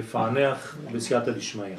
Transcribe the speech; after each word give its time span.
לפענח 0.00 0.76
בסייעתא 0.92 1.30
דשמיא. 1.30 1.76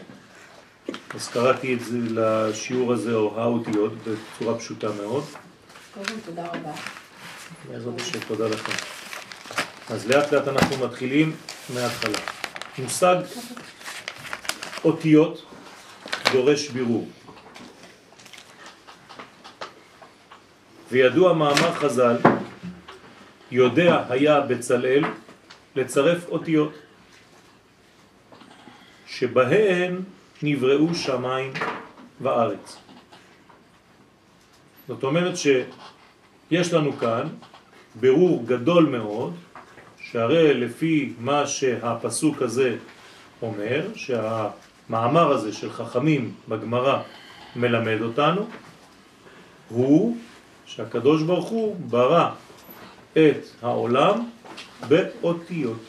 אז 1.15 1.27
קראתי 1.27 1.73
את 1.73 1.79
זה 1.79 1.97
לשיעור 2.09 2.93
הזה, 2.93 3.13
או 3.13 3.41
האותיות, 3.41 3.93
בצורה 3.93 4.57
פשוטה 4.57 4.87
מאוד. 5.01 5.23
קודם 5.93 6.19
תודה 6.25 6.45
רבה. 6.45 6.71
בעזרת 7.69 8.01
השם, 8.01 8.19
תודה 8.27 8.47
לכם. 8.47 8.71
אז 9.89 10.07
לאט 10.07 10.33
לאט 10.33 10.47
אנחנו 10.47 10.85
מתחילים 10.85 11.35
מההתחלה. 11.73 12.17
מושג 12.77 13.15
אותיות 14.85 15.45
דורש 16.33 16.69
בירור. 16.69 17.07
וידוע 20.91 21.33
מאמר 21.33 21.73
חז"ל, 21.73 22.17
יודע 23.51 24.03
היה 24.09 24.41
בצלאל 24.41 25.03
לצרף 25.75 26.27
אותיות. 26.29 26.86
שבהן 29.19 30.01
נבראו 30.43 30.95
שמיים 30.95 31.53
וארץ. 32.21 32.77
זאת 34.87 35.03
אומרת 35.03 35.33
שיש 35.37 36.73
לנו 36.73 36.93
כאן 36.93 37.27
ברור 37.99 38.43
גדול 38.45 38.85
מאוד, 38.85 39.33
שהרי 40.01 40.53
לפי 40.53 41.13
מה 41.19 41.47
שהפסוק 41.47 42.41
הזה 42.41 42.77
אומר, 43.41 43.87
שהמאמר 43.95 45.31
הזה 45.31 45.53
של 45.53 45.71
חכמים 45.71 46.33
בגמרא 46.49 47.01
מלמד 47.55 48.01
אותנו, 48.01 48.47
הוא 49.69 50.17
שהקדוש 50.65 51.23
ברוך 51.23 51.49
הוא 51.49 51.75
ברא 51.89 52.29
את 53.13 53.41
העולם 53.61 54.29
באותיות. 54.87 55.81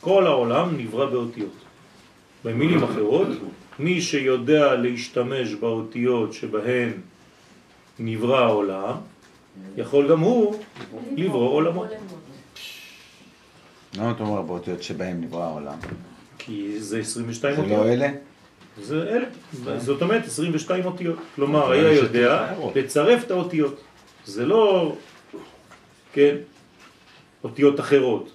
כל 0.00 0.26
העולם 0.26 0.76
נברא 0.76 1.06
באותיות. 1.06 1.67
במילים 2.44 2.82
אחרות, 2.82 3.28
מי 3.78 4.00
שיודע 4.00 4.74
להשתמש 4.74 5.54
באותיות 5.54 6.32
שבהן 6.32 6.92
נברא 7.98 8.44
העולם, 8.44 8.94
יכול 9.76 10.10
גם 10.10 10.20
הוא 10.20 10.62
לברוא 11.16 11.50
עולמות. 11.50 11.88
למה 13.96 14.10
אתה 14.10 14.22
אומר 14.22 14.42
באותיות 14.42 14.82
שבהן 14.82 15.20
נברא 15.20 15.44
העולם? 15.44 15.78
כי 16.38 16.80
זה 16.80 16.98
22 16.98 17.54
זה 17.54 17.60
אותיות. 17.62 17.78
לא 17.78 17.92
אלה? 17.92 18.08
זה 18.82 19.02
אלה. 19.02 19.80
זאת 19.80 20.02
אומרת 20.02 20.24
22 20.26 20.84
אותיות. 20.84 21.18
כלומר, 21.34 21.70
היה 21.70 21.92
יודע 21.92 22.54
לצרף 22.74 23.24
את 23.24 23.30
האותיות. 23.30 23.80
זה 24.24 24.46
לא, 24.46 24.96
כן, 26.12 26.36
אותיות 27.44 27.80
אחרות. 27.80 28.30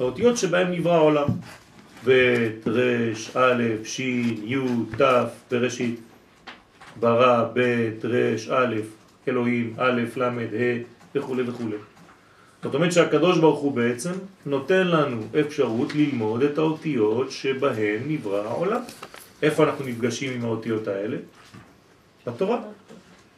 האותיות 0.00 0.36
שבהן 0.36 0.72
נברא 0.72 0.94
העולם. 0.94 1.26
ב', 2.04 2.10
א', 3.34 3.62
ש', 3.84 4.00
י', 4.44 4.56
ת', 4.98 5.02
בראשית, 5.50 6.00
ברא, 7.00 7.48
ב', 7.54 7.90
א', 8.50 8.74
אלוהים, 9.28 9.74
א', 9.78 10.00
ל', 10.16 10.22
ה', 10.22 10.78
וכו' 11.14 11.36
וכו'. 11.46 11.64
זאת 12.62 12.74
אומרת 12.74 12.92
שהקדוש 12.92 13.38
ברוך 13.38 13.60
הוא 13.60 13.72
בעצם 13.72 14.12
נותן 14.46 14.86
לנו 14.86 15.22
אפשרות 15.40 15.94
ללמוד 15.94 16.42
את 16.42 16.58
האותיות 16.58 17.30
שבהן 17.30 18.00
נברא 18.06 18.48
העולם. 18.48 18.80
איפה 19.42 19.64
אנחנו 19.64 19.84
נפגשים 19.84 20.32
עם 20.32 20.44
האותיות 20.44 20.88
האלה? 20.88 21.16
בתורה. 22.26 22.58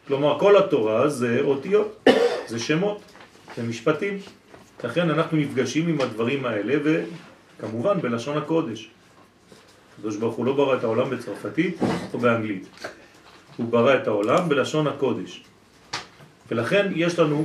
כלומר, 0.09 0.39
כל 0.39 0.57
התורה 0.57 1.09
זה 1.09 1.41
אותיות, 1.41 2.09
זה 2.47 2.59
שמות, 2.59 3.01
זה 3.57 3.63
משפטים. 3.63 4.19
לכן 4.85 5.11
אנחנו 5.11 5.39
נפגשים 5.39 5.89
עם 5.89 6.01
הדברים 6.01 6.47
האלה 6.47 6.75
וכמובן 7.59 8.01
בלשון 8.01 8.39
הקודש. 8.39 8.91
הקדוש 9.95 10.17
ברוך 10.17 10.37
הוא 10.37 10.47
לא 10.47 10.53
ברא 10.53 10.77
את 10.77 10.85
העולם 10.85 11.11
בצרפתית 11.11 11.79
או 12.15 12.19
באנגלית. 12.19 12.69
הוא 13.57 13.67
ברא 13.67 13.95
את 13.95 14.07
העולם 14.07 14.49
בלשון 14.49 14.87
הקודש. 14.87 15.45
ולכן 16.51 16.93
יש 16.95 17.19
לנו 17.19 17.45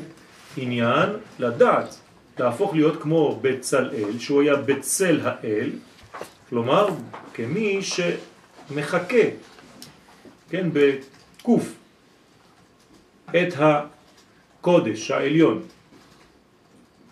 עניין 0.57 1.09
לדעת, 1.39 1.99
להפוך 2.39 2.73
להיות 2.73 3.01
כמו 3.01 3.39
בצלאל, 3.41 4.19
שהוא 4.19 4.41
היה 4.41 4.55
בצל 4.55 5.19
האל, 5.23 5.69
כלומר 6.49 6.87
כמי 7.33 7.79
שמחכה, 7.81 9.23
כן, 10.49 10.69
בקוף, 10.73 11.73
את 13.29 13.53
הקודש 13.57 15.11
העליון. 15.11 15.61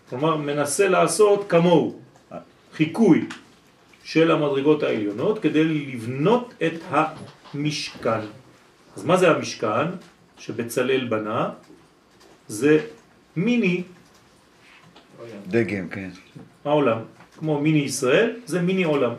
כלומר, 0.10 0.38
מנסה 0.38 0.88
לעשות 0.88 1.46
כמוהו, 1.50 2.00
חיקוי 2.76 3.26
של 4.04 4.32
המדרגות 4.32 4.84
העליונות 4.84 5.40
כדי 5.40 5.64
לבנות 5.64 6.54
את 6.64 6.74
המשכן. 6.92 8.20
אז 8.96 9.04
מה 9.04 9.18
זה 9.18 9.32
המשכן 9.32 9.88
שבצלל 10.38 11.08
בנה? 11.08 11.50
זה 12.48 12.80
מיני 13.36 13.84
דגם, 15.48 15.90
כן. 15.90 16.10
העולם. 16.66 16.98
כמו 17.40 17.62
מיני 17.62 17.80
ישראל, 17.80 18.36
זה 18.46 18.62
מיני 18.62 18.84
עולם. 18.84 19.14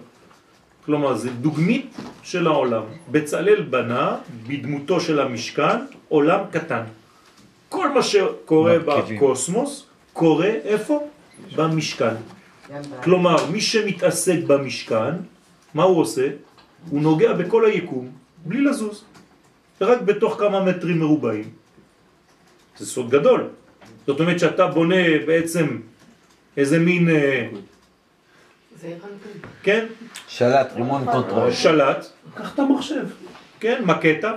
כלומר, 0.84 1.14
זה 1.14 1.30
דוגמית 1.30 1.96
של 2.22 2.46
העולם. 2.46 2.82
בצלל 3.10 3.62
בנה, 3.62 4.16
בדמותו 4.46 5.00
של 5.00 5.20
המשכן, 5.20 5.78
עולם 6.08 6.40
קטן. 6.50 6.82
כל 7.68 7.92
מה 7.92 8.02
שקורה 8.02 8.78
מרכיבים. 8.78 9.16
בקוסמוס, 9.16 9.86
קורה 10.12 10.46
איפה? 10.46 11.08
במשכן. 11.56 12.14
כלומר, 13.04 13.50
מי 13.50 13.60
שמתעסק 13.60 14.38
במשכן, 14.46 15.14
מה 15.74 15.82
הוא 15.82 16.00
עושה? 16.00 16.28
הוא 16.90 17.00
נוגע 17.00 17.32
בכל 17.32 17.64
היקום, 17.64 18.10
בלי 18.44 18.60
לזוז. 18.60 19.04
רק 19.80 20.00
בתוך 20.02 20.36
כמה 20.38 20.64
מטרים 20.64 20.98
מרובעים. 20.98 21.50
זה 22.78 22.86
סוד 22.86 23.10
גדול. 23.10 23.48
זאת 24.06 24.20
אומרת 24.20 24.40
שאתה 24.40 24.66
בונה 24.66 25.04
בעצם 25.26 25.80
איזה 26.56 26.78
מין, 26.78 27.08
אה, 27.08 27.48
זה. 28.80 28.94
כן, 29.62 29.86
שלט, 30.28 30.72
remote 30.76 31.04
control. 31.12 31.52
שלט, 31.52 32.06
קח 32.34 32.54
את 32.54 32.58
המחשב. 32.58 33.06
כן, 33.60 33.82
מקטה, 33.84 34.32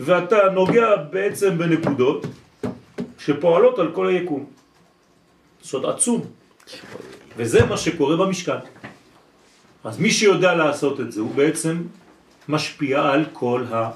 ואתה 0.00 0.36
נוגע 0.54 0.96
בעצם 0.96 1.58
בנקודות 1.58 2.26
שפועלות 3.18 3.78
על 3.78 3.92
כל 3.94 4.08
היקום. 4.08 4.61
סוד 5.62 5.84
עצום. 5.84 6.20
וזה 7.36 7.66
מה 7.66 7.76
שקורה 7.76 8.16
במשכן. 8.16 8.62
אז 9.84 9.98
מי 9.98 10.10
שיודע 10.10 10.54
לעשות 10.54 11.00
את 11.00 11.12
זה 11.12 11.20
הוא 11.20 11.34
בעצם 11.34 11.82
משפיע 12.48 13.02
על 13.02 13.24
כל 13.32 13.64
ה... 13.72 13.90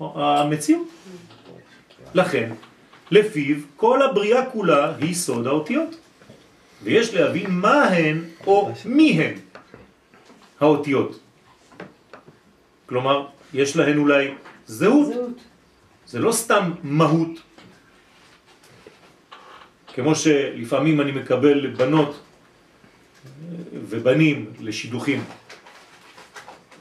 המציאות. 0.00 0.88
לכן, 2.14 2.52
לפיו 3.10 3.56
כל 3.76 4.02
הבריאה 4.02 4.50
כולה 4.50 4.96
היא 4.96 5.14
סוד 5.14 5.46
האותיות. 5.46 5.96
ויש 6.82 7.14
להבין 7.14 7.50
מה 7.50 7.84
הן 7.84 8.24
או 8.46 8.70
מי 8.84 9.10
הן 9.12 9.34
האותיות. 10.60 11.18
כלומר, 12.86 13.26
יש 13.54 13.76
להן 13.76 13.98
אולי 13.98 14.34
זהות, 14.66 15.06
זהות. 15.06 15.38
זה 16.06 16.18
לא 16.18 16.32
סתם 16.32 16.72
מהות. 16.82 17.40
כמו 19.96 20.14
שלפעמים 20.14 21.00
אני 21.00 21.12
מקבל 21.12 21.66
בנות 21.66 22.20
ובנים 23.72 24.46
לשידוכים. 24.60 25.24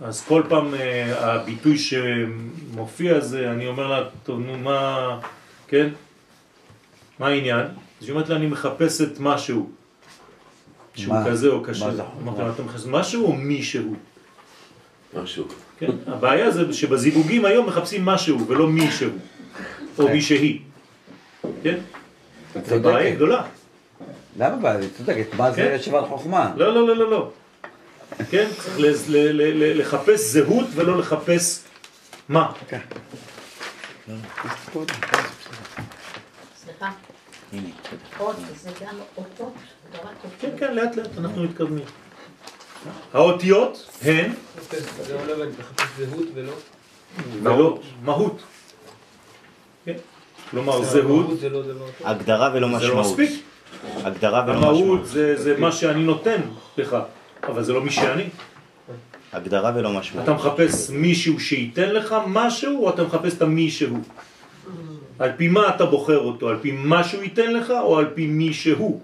אז 0.01 0.21
כל 0.21 0.43
פעם 0.49 0.73
אה, 0.73 1.35
הביטוי 1.35 1.77
שמופיע 1.77 3.19
זה, 3.19 3.51
אני 3.51 3.67
אומר 3.67 3.87
לה, 3.87 4.09
טוב, 4.23 4.39
נו, 4.39 4.57
מה, 4.57 5.19
כן? 5.67 5.89
מה 7.19 7.27
העניין? 7.27 7.65
אז 8.01 8.07
היא 8.07 8.11
אומרת 8.11 8.29
לה, 8.29 8.35
אני 8.35 8.47
מחפשת 8.47 9.19
משהו. 9.19 9.69
שהוא 10.95 11.13
מה? 11.13 11.25
כזה 11.25 11.47
או 11.47 11.63
קשה. 11.63 11.85
מה 11.85 11.95
זה? 11.95 12.03
אמרתי 12.23 12.41
לה, 12.41 12.49
אתה 12.49 12.63
מחפש 12.63 12.85
משהו 12.85 13.25
או 13.25 13.33
מישהו? 13.33 13.95
משהו. 15.13 15.47
כן? 15.79 15.91
הבעיה 16.07 16.51
זה 16.51 16.73
שבזיווגים 16.73 17.45
היום 17.45 17.67
מחפשים 17.67 18.05
משהו 18.05 18.47
ולא 18.47 18.67
מישהו, 18.67 19.09
או 19.99 20.09
מישהי. 20.09 20.61
כן? 21.63 21.79
זה 22.65 22.79
בעיה. 22.79 23.15
גדולה. 23.15 23.43
למה 24.37 24.55
בעיה? 24.55 24.79
היא 24.79 24.89
צודקת. 24.97 25.33
מה 25.33 25.47
כן. 25.47 25.53
זה 25.55 25.75
ישיבת 25.75 26.03
חוכמה? 26.07 26.53
לא, 26.55 26.73
לא, 26.75 26.87
לא, 26.87 26.95
לא, 26.95 27.11
לא. 27.11 27.31
כן? 28.29 28.47
צריך 28.57 29.03
לחפש 29.75 30.19
זהות 30.19 30.65
ולא 30.75 30.97
לחפש 30.97 31.59
מה. 32.29 32.51
סליחה. 36.55 36.91
עוד, 38.17 38.35
זה 38.61 38.69
גם 38.81 38.95
אותות. 39.17 39.53
רק 39.93 40.03
אותות. 40.03 40.31
כן, 40.39 40.49
כן, 40.59 40.75
לאט 40.75 40.95
לאט 40.95 41.17
אנחנו 41.17 41.43
מתקדמים. 41.43 41.85
האותיות 43.13 43.89
הן 44.01 44.31
זה 45.01 45.17
לא 45.27 45.33
הבנתי, 45.33 45.61
מחפש 45.61 45.87
זהות 45.97 46.27
ולא... 46.33 46.53
ולא 47.43 47.79
מהות. 48.03 48.41
כלומר 50.55 50.81
זהות 50.83 51.27
לא 51.51 51.59
טוב. 51.63 51.91
הגדרה 52.03 52.51
ולא 52.53 52.67
זה 52.79 52.87
לא 52.87 52.95
משמעות. 53.01 53.05
מספיק. 53.19 53.29
הגדרה 54.03 54.43
ולא 54.47 54.53
המהות 54.57 54.75
משמעות. 54.77 55.05
זה, 55.05 55.35
זה 55.43 55.57
מה 55.57 55.71
שאני 55.71 56.03
נותן 56.03 56.41
לך, 56.77 56.97
אבל 57.43 57.63
זה 57.63 57.73
לא 57.73 57.81
מי 57.81 57.91
שאני. 57.91 58.23
הגדרה 59.33 59.71
ולא 59.75 59.89
משמעות. 59.89 60.23
אתה 60.23 60.33
מחפש 60.33 60.89
מישהו 60.89 61.39
שייתן 61.39 61.89
לך 61.89 62.15
משהו, 62.27 62.83
או 62.85 62.89
אתה 62.89 63.03
מחפש 63.03 63.33
את 63.37 63.41
המישהו? 63.41 63.97
על 65.19 65.31
פי 65.37 65.47
מה 65.47 65.75
אתה 65.75 65.85
בוחר 65.85 66.19
אותו? 66.19 66.49
על 66.49 66.57
פי 66.61 66.71
מה 66.71 67.03
שהוא 67.03 67.23
ייתן 67.23 67.53
לך, 67.53 67.69
או 67.81 67.97
על 67.97 68.07
פי 68.15 68.27
מי 68.27 68.53
שהוא? 68.53 69.01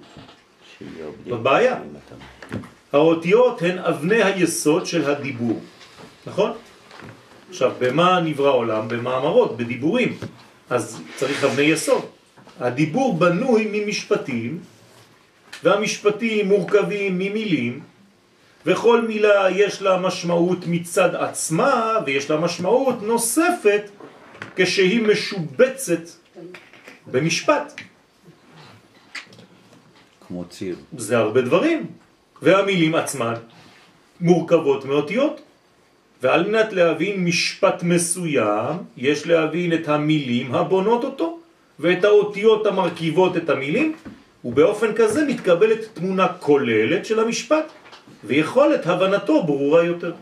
שיהיה 0.78 0.92
בדיוק. 1.22 1.38
זאת 1.38 1.40
בעיה. 1.40 1.74
אם 1.76 1.82
אתה- 2.08 2.58
האותיות 2.98 3.62
הן 3.62 3.78
אבני 3.78 4.24
היסוד 4.24 4.86
של 4.86 5.10
הדיבור, 5.10 5.60
נכון? 6.28 6.52
עכשיו, 7.50 7.72
במה 7.80 8.20
נברא 8.20 8.52
עולם? 8.52 8.88
במאמרות, 8.88 9.58
בדיבורים. 9.58 10.18
אז 10.72 11.02
צריך 11.16 11.44
אבני 11.44 11.62
יסוד. 11.62 12.06
הדיבור 12.60 13.20
בנוי 13.20 13.68
ממשפטים, 13.72 14.60
והמשפטים 15.64 16.48
מורכבים 16.48 17.20
ממילים, 17.20 17.80
וכל 18.66 19.02
מילה 19.02 19.50
יש 19.52 19.82
לה 19.82 19.98
משמעות 19.98 20.58
מצד 20.68 21.16
עצמה, 21.16 21.98
ויש 22.06 22.30
לה 22.30 22.38
משמעות 22.38 23.02
נוספת 23.02 23.90
כשהיא 24.56 25.02
משובצת 25.02 26.04
במשפט. 27.08 27.82
כמו 30.28 30.46
ציר. 30.46 30.76
זה 30.98 31.18
הרבה 31.18 31.42
דברים, 31.42 31.88
והמילים 32.42 32.96
עצמן 32.96 33.34
מורכבות 34.22 34.86
מאותיות. 34.86 35.42
ועל 36.22 36.48
מנת 36.48 36.74
להבין 36.74 37.26
משפט 37.26 37.84
מסוים, 37.84 38.78
יש 38.98 39.28
להבין 39.28 39.74
את 39.74 39.88
המילים 39.88 40.56
הבונות 40.56 41.04
אותו, 41.04 41.40
ואת 41.80 42.04
האותיות 42.04 42.66
המרכיבות 42.66 43.38
את 43.38 43.50
המילים, 43.50 43.96
ובאופן 44.46 44.94
כזה 44.94 45.26
מתקבלת 45.26 45.80
תמונה 45.94 46.28
כוללת 46.28 47.06
של 47.06 47.20
המשפט, 47.20 47.72
ויכולת 48.24 48.88
הבנתו 48.88 49.44
ברורה 49.44 49.84
יותר. 49.84 50.14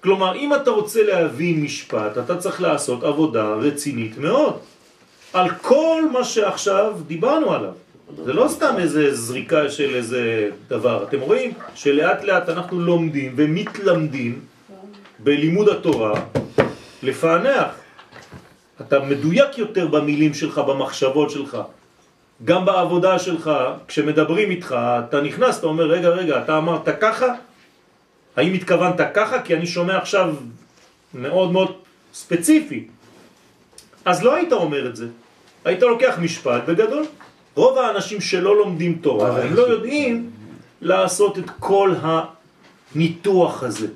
כלומר, 0.00 0.36
אם 0.36 0.54
אתה 0.54 0.70
רוצה 0.70 1.02
להבין 1.02 1.62
משפט, 1.62 2.18
אתה 2.18 2.36
צריך 2.36 2.60
לעשות 2.60 3.04
עבודה 3.04 3.44
רצינית 3.44 4.18
מאוד, 4.18 4.58
על 5.32 5.50
כל 5.62 6.02
מה 6.12 6.24
שעכשיו 6.24 6.94
דיברנו 7.06 7.54
עליו. 7.54 7.72
זה 8.14 8.32
לא 8.32 8.48
סתם 8.48 8.74
איזה 8.78 9.14
זריקה 9.14 9.70
של 9.70 9.94
איזה 9.94 10.50
דבר. 10.68 11.04
אתם 11.08 11.20
רואים 11.20 11.52
שלאט 11.74 12.24
לאט 12.24 12.48
אנחנו 12.48 12.80
לומדים 12.80 13.34
ומתלמדים 13.36 14.40
בלימוד 15.18 15.68
התורה 15.68 16.20
לפענח. 17.02 17.66
אתה 18.80 19.00
מדויק 19.00 19.58
יותר 19.58 19.86
במילים 19.86 20.34
שלך, 20.34 20.58
במחשבות 20.58 21.30
שלך. 21.30 21.58
גם 22.44 22.64
בעבודה 22.64 23.18
שלך, 23.18 23.50
כשמדברים 23.88 24.50
איתך, 24.50 24.76
אתה 24.78 25.20
נכנס, 25.20 25.58
אתה 25.58 25.66
אומר, 25.66 25.84
רגע, 25.84 26.08
רגע, 26.08 26.42
אתה 26.42 26.58
אמרת 26.58 26.88
ככה? 27.00 27.26
האם 28.36 28.54
התכוונת 28.54 29.00
ככה? 29.14 29.42
כי 29.42 29.54
אני 29.54 29.66
שומע 29.66 29.96
עכשיו 29.96 30.34
מאוד 31.14 31.52
מאוד 31.52 31.76
ספציפי. 32.14 32.86
אז 34.04 34.22
לא 34.22 34.34
היית 34.34 34.52
אומר 34.52 34.86
את 34.86 34.96
זה. 34.96 35.06
היית 35.64 35.82
לוקח 35.82 36.18
משפט 36.20 36.62
בגדול. 36.66 37.04
רוב 37.56 37.78
האנשים 37.78 38.20
שלא 38.20 38.56
לומדים 38.56 38.98
תורה, 39.00 39.42
הם 39.42 39.54
לא 39.54 39.62
יודעים 39.62 40.30
לעשות 40.80 41.38
את 41.38 41.50
כל 41.60 41.94
הניתוח 42.02 43.62
הזה. 43.62 43.88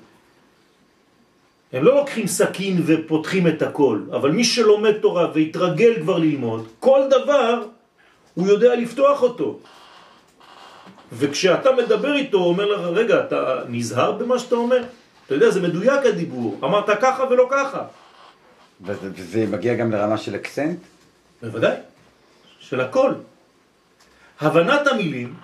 הם 1.73 1.85
לא 1.85 1.97
לוקחים 1.97 2.27
סכין 2.27 2.83
ופותחים 2.87 3.47
את 3.47 3.63
הכל, 3.63 4.01
אבל 4.13 4.31
מי 4.31 4.45
שלומד 4.45 4.93
תורה 4.93 5.31
והתרגל 5.35 5.95
כבר 6.01 6.19
ללמוד, 6.19 6.67
כל 6.81 7.01
דבר 7.11 7.63
הוא 8.35 8.47
יודע 8.47 8.75
לפתוח 8.75 9.23
אותו. 9.23 9.59
וכשאתה 11.13 11.73
מדבר 11.73 12.15
איתו, 12.15 12.39
הוא 12.39 12.47
אומר 12.47 12.67
לך, 12.67 12.81
רגע, 12.81 13.21
אתה 13.21 13.61
נזהר 13.69 14.13
במה 14.13 14.39
שאתה 14.39 14.55
אומר? 14.55 14.83
אתה 15.27 15.35
יודע, 15.35 15.51
זה 15.51 15.61
מדויק 15.61 16.07
הדיבור, 16.07 16.59
אמרת 16.65 16.91
ככה 17.01 17.25
ולא 17.31 17.47
ככה. 17.51 17.85
וזה, 18.83 19.47
מגיע 19.47 19.75
גם 19.75 19.93
לרמה 19.93 20.19
של 20.19 20.35
אקסנט? 20.35 20.79
בוודאי, 21.43 21.77
של 22.61 22.81
הכל. 22.81 23.13
הבנת 24.41 24.87
המילים 24.87 25.35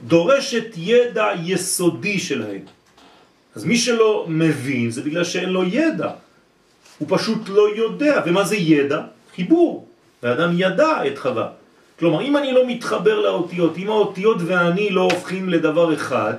דורשת 0.00 0.66
ידע 0.76 1.28
יסודי 1.44 2.18
שלהם. 2.18 2.62
אז 3.54 3.64
מי 3.64 3.76
שלא 3.76 4.26
מבין 4.28 4.90
זה 4.90 5.02
בגלל 5.02 5.24
שאין 5.24 5.48
לו 5.48 5.64
ידע. 5.64 6.10
הוא 6.98 7.08
פשוט 7.10 7.48
לא 7.48 7.76
יודע. 7.76 8.22
ומה 8.26 8.44
זה 8.44 8.56
ידע? 8.56 9.00
חיבור. 9.34 9.86
האדם 10.22 10.50
ידע 10.54 11.06
את 11.06 11.18
חווה. 11.18 11.48
כלומר, 11.98 12.20
אם 12.22 12.36
אני 12.36 12.52
לא 12.52 12.66
מתחבר 12.66 13.20
לאותיות, 13.20 13.78
אם 13.78 13.88
האותיות 13.90 14.38
ואני 14.46 14.90
לא 14.90 15.02
הופכים 15.02 15.48
לדבר 15.48 15.94
אחד, 15.94 16.34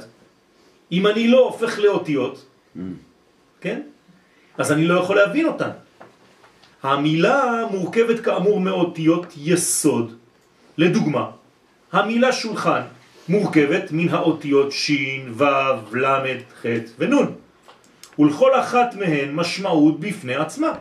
אם 0.91 1.07
אני 1.07 1.27
לא 1.27 1.39
הופך 1.39 1.79
לאותיות, 1.79 2.45
כן? 3.61 3.81
אז 4.57 4.71
אני 4.71 4.85
לא 4.87 4.99
יכול 4.99 5.15
להבין 5.15 5.45
אותן. 5.45 5.69
המילה 6.83 7.65
מורכבת 7.71 8.19
כאמור 8.19 8.59
מאותיות 8.59 9.25
יסוד. 9.37 10.15
לדוגמה, 10.77 11.40
המילה 11.91 12.31
שולחן 12.31 12.81
מורכבת 13.29 13.91
מן 13.91 14.09
האותיות 14.09 14.71
שין, 14.71 15.33
וו, 15.37 15.45
למד, 15.93 16.37
ח' 16.61 16.65
ונון. 16.99 17.33
ולכל 18.19 18.59
אחת 18.59 18.95
מהן 18.95 19.31
משמעות 19.31 19.99
בפני 19.99 20.35
עצמה. 20.35 20.71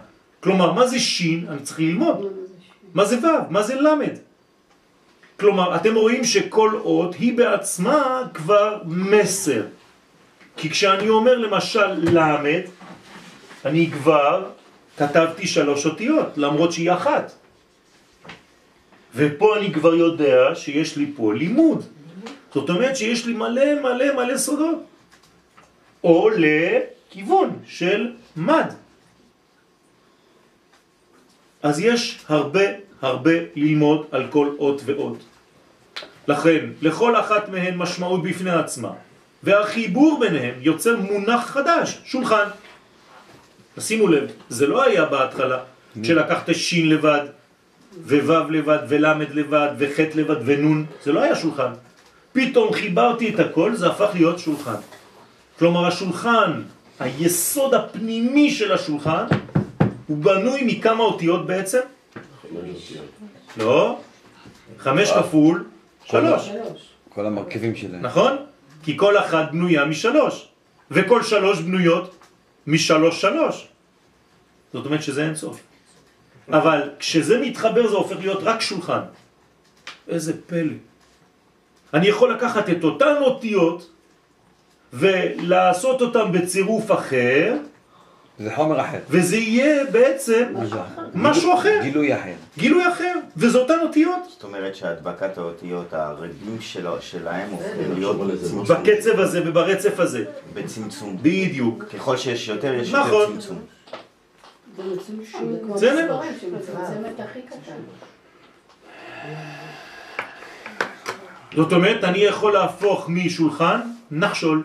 כלומר, 0.41 0.73
מה 0.73 0.87
זה 0.87 0.99
שין? 0.99 1.47
אני 1.49 1.59
צריך 1.63 1.81
ללמוד. 1.81 2.33
מה 2.95 3.05
זה 3.05 3.19
וו? 3.19 3.29
מה 3.51 3.63
זה 3.63 3.75
למד? 3.75 4.17
כלומר, 5.41 5.77
אתם 5.77 5.95
רואים 5.95 6.25
שכל 6.25 6.75
אות 6.85 7.15
היא 7.15 7.37
בעצמה 7.37 8.23
כבר 8.35 8.79
מסר. 8.87 9.63
כי 10.57 10.71
כשאני 10.71 11.09
אומר 11.09 11.39
למשל 11.39 11.93
למד, 12.13 12.61
אני 13.65 13.91
כבר 13.91 14.45
כתבתי 14.97 15.47
שלוש 15.47 15.87
אותיות, 15.87 16.27
למרות 16.37 16.73
שהיא 16.73 16.93
אחת. 16.93 17.33
ופה 19.15 19.57
אני 19.57 19.73
כבר 19.73 19.95
יודע 19.95 20.55
שיש 20.55 20.97
לי 20.97 21.13
פה 21.17 21.35
לימוד. 21.35 21.85
זאת 22.55 22.71
אומרת 22.71 22.97
שיש 22.97 23.27
לי 23.27 23.33
מלא 23.33 23.83
מלא 23.83 24.15
מלא 24.17 24.37
סודות. 24.37 24.79
או 26.05 26.31
לכיוון 26.31 27.59
של 27.67 28.13
מד. 28.37 28.73
אז 31.63 31.81
יש 31.81 32.19
הרבה 32.29 32.65
הרבה 33.03 33.33
ללמוד 33.57 34.07
על 34.11 34.27
כל 34.31 34.49
אות 34.59 34.83
ואות. 34.85 35.19
לכן, 36.29 36.67
לכל 36.83 37.21
אחת 37.21 37.49
מהן 37.49 37.77
משמעות 37.77 38.23
בפני 38.23 38.51
עצמה, 38.51 38.93
והחיבור 39.43 40.21
ביניהם 40.21 40.55
יוצר 40.61 40.97
מונח 40.97 41.47
חדש, 41.47 42.01
שולחן. 42.05 42.49
שימו 43.79 44.09
לב, 44.09 44.31
זה 44.49 44.67
לא 44.67 44.85
היה 44.85 45.05
בהתחלה, 45.05 45.59
כשלקחת 46.03 46.55
שין 46.55 46.89
לבד, 46.89 47.27
ווו 48.07 48.51
לבד, 48.51 48.79
ולמד 48.89 49.31
לבד, 49.35 49.69
וחט 49.79 50.15
לבד, 50.15 50.37
ונון, 50.45 50.87
זה 51.05 51.13
לא 51.13 51.23
היה 51.23 51.37
שולחן. 51.37 51.73
פתאום 52.33 52.73
חיברתי 52.73 53.35
את 53.35 53.41
הכל, 53.41 53.75
זה 53.75 53.87
הפך 53.87 54.11
להיות 54.15 54.39
שולחן. 54.39 54.81
כלומר, 55.59 55.87
השולחן, 55.87 56.63
היסוד 57.01 57.75
הפנימי 57.75 58.51
של 58.51 58.73
השולחן, 58.73 59.27
הוא 60.07 60.17
בנוי 60.17 60.63
מכמה 60.67 61.05
אותיות 61.05 61.47
בעצם? 61.47 61.79
לא, 63.57 63.99
חמש 64.79 65.11
כפול 65.11 65.65
שלוש, 66.05 66.51
כל 67.09 67.27
המרכיבים 67.27 67.77
שלהם. 67.77 68.03
נכון? 68.03 68.37
כי 68.83 68.97
כל 68.97 69.19
אחת 69.19 69.51
בנויה 69.53 69.85
משלוש, 69.85 70.49
וכל 70.91 71.23
שלוש 71.23 71.61
בנויות 71.61 72.17
משלוש 72.67 73.21
שלוש. 73.21 73.69
זאת 74.73 74.87
אומרת 74.87 75.03
שזה 75.03 75.25
אין 75.25 75.35
סוף. 75.35 75.61
אבל 76.53 76.91
כשזה 76.99 77.41
מתחבר 77.41 77.89
זה 77.89 77.97
הופך 77.97 78.17
להיות 78.19 78.41
רק 78.43 78.61
שולחן. 78.61 79.01
איזה 80.09 80.33
פלא. 80.47 80.73
אני 81.95 82.09
יכול 82.09 82.33
לקחת 82.33 82.71
את 82.71 82.85
אותן 82.85 83.15
אותיות 83.21 83.91
ולעשות 84.93 86.03
אותן 86.03 86.33
בצירוף 86.33 86.93
אחר, 86.93 87.57
זה 88.39 88.51
חומר 88.55 88.81
אחר. 88.81 88.99
וזה 89.11 89.37
יהיה 89.37 89.85
בעצם 89.93 90.45
משהו 91.15 91.55
אחר. 91.55 91.79
גילוי 91.83 92.15
אחר. 92.15 92.33
גילוי 92.59 92.89
אחר, 92.89 93.15
וזה 93.37 93.59
אותן 93.59 93.79
אותיות. 93.83 94.23
זאת 94.29 94.45
אומרת 94.45 94.75
שהדבקת 94.75 95.39
האותיות, 95.39 95.93
הרגלים 95.93 96.59
שלהם 97.01 97.51
הופכים 97.51 97.93
להיות 97.95 98.19
בצמצום. 98.19 98.65
בקצב 98.65 99.21
הזה 99.21 99.43
וברצף 99.47 100.01
הזה. 100.01 100.25
בצמצום. 100.55 101.17
בדיוק. 101.23 101.85
ככל 101.85 102.17
שיש 102.17 102.49
יותר, 102.49 102.75
יש 102.75 102.93
נכון. 102.93 103.21
יותר 103.21 103.33
צמצום. 103.33 103.59
בסדר? 105.75 106.21
שמצמצמת 106.41 107.21
הכי 107.21 107.43
קטן. 107.43 107.77
זאת 111.57 111.73
אומרת, 111.73 112.05
אני 112.05 112.19
יכול 112.19 112.53
להפוך 112.53 113.09
משולחן 113.09 113.81
נחשול. 114.11 114.63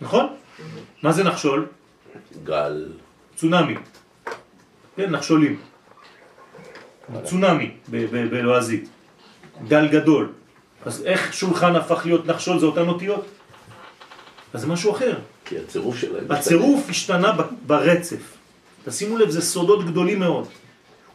נכון? 0.00 0.26
מה 1.02 1.12
זה 1.12 1.24
נחשול? 1.24 1.66
גל. 2.44 2.92
צונאמי. 3.36 3.74
כן, 4.96 5.10
נחשולים. 5.10 5.60
צונאמי 7.24 7.70
ב- 7.90 8.04
ב- 8.16 8.30
בלועזית. 8.30 8.88
דל 9.68 9.88
גדול. 9.88 10.32
אז 10.86 11.02
איך 11.04 11.34
שולחן 11.34 11.76
הפך 11.76 12.02
להיות 12.06 12.26
נחשול 12.26 12.58
זה 12.58 12.66
אותן 12.66 12.88
אותיות? 12.88 13.26
אז 14.54 14.60
זה 14.60 14.66
משהו 14.66 14.92
אחר. 14.92 15.18
כי 15.44 15.58
הצירוף 15.58 15.96
שלהם... 15.96 16.32
הצירוף 16.32 16.90
השתנה 16.90 17.32
ברצף. 17.66 18.36
תשימו 18.84 19.18
לב, 19.18 19.30
זה 19.30 19.40
סודות 19.40 19.86
גדולים 19.86 20.18
מאוד. 20.18 20.48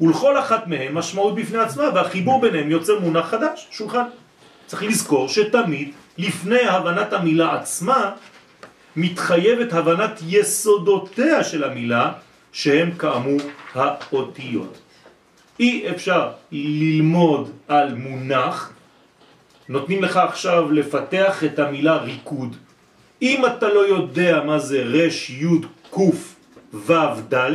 ולכל 0.01 0.39
אחת 0.39 0.67
מהן 0.67 0.93
משמעות 0.93 1.35
בפני 1.35 1.57
עצמה, 1.57 1.83
והחיבור 1.95 2.41
ביניהם 2.41 2.71
יוצר 2.71 2.99
מונח 2.99 3.25
חדש, 3.25 3.67
שולחן. 3.71 4.03
צריך 4.65 4.83
לזכור 4.83 5.27
שתמיד, 5.29 5.91
לפני 6.17 6.61
הבנת 6.61 7.13
המילה 7.13 7.55
עצמה, 7.55 8.11
מתחייבת 8.95 9.73
הבנת 9.73 10.21
יסודותיה 10.27 11.43
של 11.43 11.63
המילה, 11.63 12.11
שהם 12.51 12.91
כאמור 12.91 13.39
האותיות. 13.73 14.77
אי 15.59 15.89
אפשר 15.89 16.31
ללמוד 16.51 17.51
על 17.67 17.93
מונח, 17.95 18.71
נותנים 19.69 20.03
לך 20.03 20.17
עכשיו 20.17 20.71
לפתח 20.71 21.43
את 21.43 21.59
המילה 21.59 21.97
ריקוד. 21.97 22.55
אם 23.21 23.45
אתה 23.45 23.67
לא 23.73 23.87
יודע 23.87 24.41
מה 24.45 24.59
זה 24.59 24.83
רש, 24.83 25.29
י', 25.29 25.45
ק', 25.95 25.97
ו', 26.73 26.93
ד', 27.33 27.51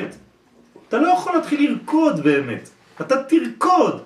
אתה 0.89 0.99
לא 0.99 1.09
יכול 1.09 1.33
להתחיל 1.35 1.71
לרקוד 1.71 2.21
באמת. 2.21 2.69
אתה 3.01 3.23
תרקוד, 3.23 4.01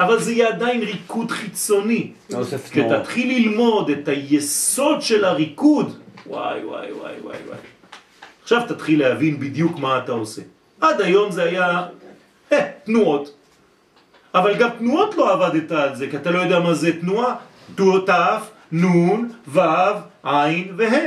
אבל 0.00 0.20
זה 0.20 0.32
יהיה 0.32 0.48
עדיין 0.48 0.80
ריקוד 0.80 1.30
חיצוני. 1.30 2.10
תנועות. 2.26 2.46
כשתתחיל 2.70 3.28
ללמוד 3.36 3.90
את 3.90 4.08
היסוד 4.08 5.02
של 5.02 5.24
הריקוד, 5.24 5.96
וואי 6.26 6.64
וואי 6.64 6.92
וואי 6.92 7.12
וואי 7.22 7.36
וואי. 7.46 7.58
עכשיו 8.42 8.62
תתחיל 8.68 9.00
להבין 9.00 9.40
בדיוק 9.40 9.78
מה 9.78 9.98
אתה 9.98 10.12
עושה. 10.12 10.42
עד 10.80 11.00
היום 11.00 11.32
זה 11.32 11.42
היה 11.42 11.86
אה, 12.52 12.68
תנועות, 12.84 13.34
אבל 14.34 14.56
גם 14.56 14.68
תנועות 14.78 15.14
לא 15.14 15.32
עבדת 15.32 15.72
על 15.72 15.94
זה, 15.96 16.10
כי 16.10 16.16
אתה 16.16 16.30
לא 16.30 16.38
יודע 16.38 16.60
מה 16.60 16.74
זה 16.74 17.00
תנועה. 17.00 17.34
תו- 17.74 18.00
תף, 18.00 18.42
נון, 18.72 19.32
וו, 19.48 19.60
עין 20.22 20.74
וה'. 20.76 21.06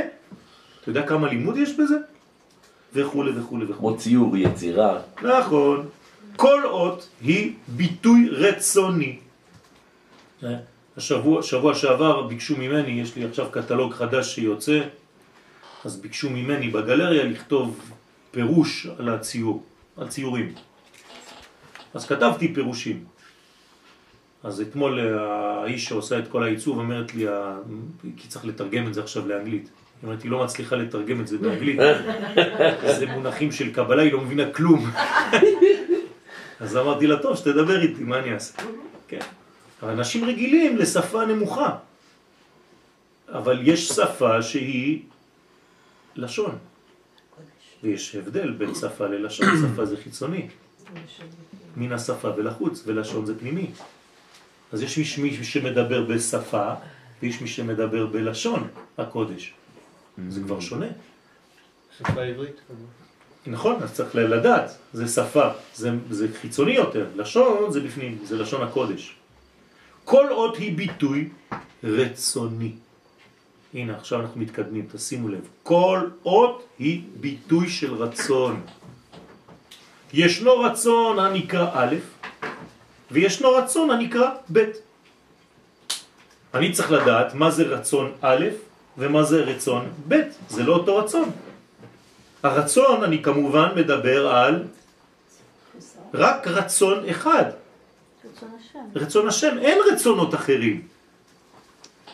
אתה 0.80 0.90
יודע 0.90 1.06
כמה 1.06 1.28
לימוד 1.28 1.56
יש 1.56 1.72
בזה? 1.72 1.96
וכו' 2.94 3.24
וכו' 3.36 3.58
וכו'. 3.60 3.74
כמו 3.78 3.96
ציור, 3.96 4.36
יצירה. 4.36 5.00
נכון. 5.22 5.88
כל 6.36 6.64
אות 6.64 7.08
היא 7.20 7.52
ביטוי 7.68 8.28
רצוני. 8.28 9.18
השבוע, 10.96 11.42
שבוע 11.42 11.74
שעבר 11.74 12.22
ביקשו 12.22 12.56
ממני, 12.56 13.00
יש 13.00 13.16
לי 13.16 13.24
עכשיו 13.24 13.46
קטלוג 13.50 13.92
חדש 13.92 14.34
שיוצא, 14.34 14.80
אז 15.84 15.96
ביקשו 15.96 16.30
ממני 16.30 16.68
בגלריה 16.68 17.24
לכתוב 17.24 17.80
פירוש 18.30 18.86
על 18.98 19.08
הציור, 19.08 19.62
על 19.96 20.08
ציורים. 20.08 20.54
אז 21.94 22.06
כתבתי 22.06 22.54
פירושים. 22.54 23.04
אז 24.44 24.60
אתמול 24.60 25.00
אה, 25.00 25.62
האיש 25.62 25.84
שעושה 25.84 26.18
את 26.18 26.28
כל 26.28 26.42
העיצוב 26.42 26.78
אומרת 26.78 27.14
לי, 27.14 27.26
כי 28.16 28.28
צריך 28.28 28.44
לתרגם 28.44 28.88
את 28.88 28.94
זה 28.94 29.02
עכשיו 29.02 29.28
לאנגלית. 29.28 29.62
היא 30.02 30.08
אומרת, 30.08 30.22
היא 30.22 30.30
לא 30.30 30.44
מצליחה 30.44 30.76
לתרגם 30.76 31.20
את 31.20 31.26
זה 31.26 31.38
באנגלית. 31.38 31.78
זה 32.98 33.06
מונחים 33.06 33.52
של 33.52 33.72
קבלה, 33.72 34.02
היא 34.02 34.12
לא 34.12 34.20
מבינה 34.20 34.50
כלום. 34.50 34.90
אז 36.60 36.76
אמרתי 36.76 37.06
לה, 37.06 37.22
טוב, 37.22 37.36
שתדבר 37.36 37.82
איתי, 37.82 38.04
מה 38.04 38.18
אני 38.18 38.34
אעשה? 38.34 38.62
כן. 39.08 39.20
אנשים 39.82 40.24
רגילים 40.24 40.76
לשפה 40.76 41.24
נמוכה. 41.24 41.76
אבל 43.28 43.60
יש 43.62 43.88
שפה 43.88 44.42
שהיא 44.42 45.02
לשון. 46.16 46.58
ויש 47.82 48.14
הבדל 48.14 48.50
בין 48.50 48.74
שפה 48.74 49.06
ללשון, 49.06 49.46
שפה 49.62 49.84
זה 49.84 49.96
חיצוני. 49.96 50.48
מן 51.76 51.92
השפה 51.92 52.28
ולחוץ, 52.36 52.82
ולשון 52.86 53.26
זה 53.26 53.38
פנימי. 53.38 53.70
אז 54.74 54.82
יש 54.82 55.18
מי- 55.18 55.30
מי 55.38 55.44
שמדבר 55.44 56.02
בשפה, 56.02 56.74
ויש 57.22 57.40
מי 57.40 57.48
שמדבר 57.48 58.06
בלשון 58.06 58.68
הקודש. 58.98 59.52
זה 60.28 60.40
כבר 60.42 60.60
שונה. 60.60 60.86
שפה 61.98 62.22
עברית. 62.22 62.60
נכון, 63.46 63.82
אז 63.82 63.92
צריך 63.92 64.14
לדעת, 64.16 64.70
זה 64.92 65.08
שפה, 65.08 65.48
זה, 65.74 65.90
זה 66.10 66.28
חיצוני 66.40 66.72
יותר, 66.72 67.06
לשון 67.16 67.72
זה 67.72 67.80
בפנים, 67.80 68.18
זה 68.24 68.36
לשון 68.36 68.62
הקודש. 68.62 69.14
כל 70.04 70.26
אות 70.30 70.56
היא 70.56 70.76
ביטוי 70.76 71.28
רצוני. 71.84 72.72
הנה, 73.74 73.96
עכשיו 73.96 74.20
אנחנו 74.20 74.40
מתקדמים, 74.40 74.86
תשימו 74.92 75.28
לב. 75.28 75.48
כל 75.62 76.08
אות 76.24 76.66
היא 76.78 77.02
ביטוי 77.20 77.68
של 77.68 77.94
רצון. 77.94 78.60
ישנו 80.12 80.60
רצון 80.60 81.18
הנקרא 81.18 81.70
א', 81.72 81.94
וישנו 83.14 83.50
רצון 83.50 83.90
הנקרא 83.90 84.30
ב'. 84.52 84.58
אני 86.54 86.72
צריך 86.72 86.90
לדעת 86.90 87.34
מה 87.34 87.50
זה 87.50 87.62
רצון 87.62 88.12
א' 88.22 88.46
ומה 88.98 89.22
זה 89.22 89.42
רצון 89.42 89.88
ב', 90.08 90.14
זה 90.48 90.62
לא 90.62 90.72
אותו 90.72 90.96
רצון. 90.96 91.30
הרצון, 92.42 93.04
אני 93.04 93.22
כמובן 93.22 93.68
מדבר 93.76 94.28
על 94.28 94.62
רק 96.14 96.46
רצון 96.46 97.08
אחד, 97.08 97.44
רצון 98.24 98.48
השם. 98.60 98.78
רצון 98.94 99.28
השם, 99.28 99.58
אין 99.58 99.78
רצונות 99.92 100.34
אחרים. 100.34 100.82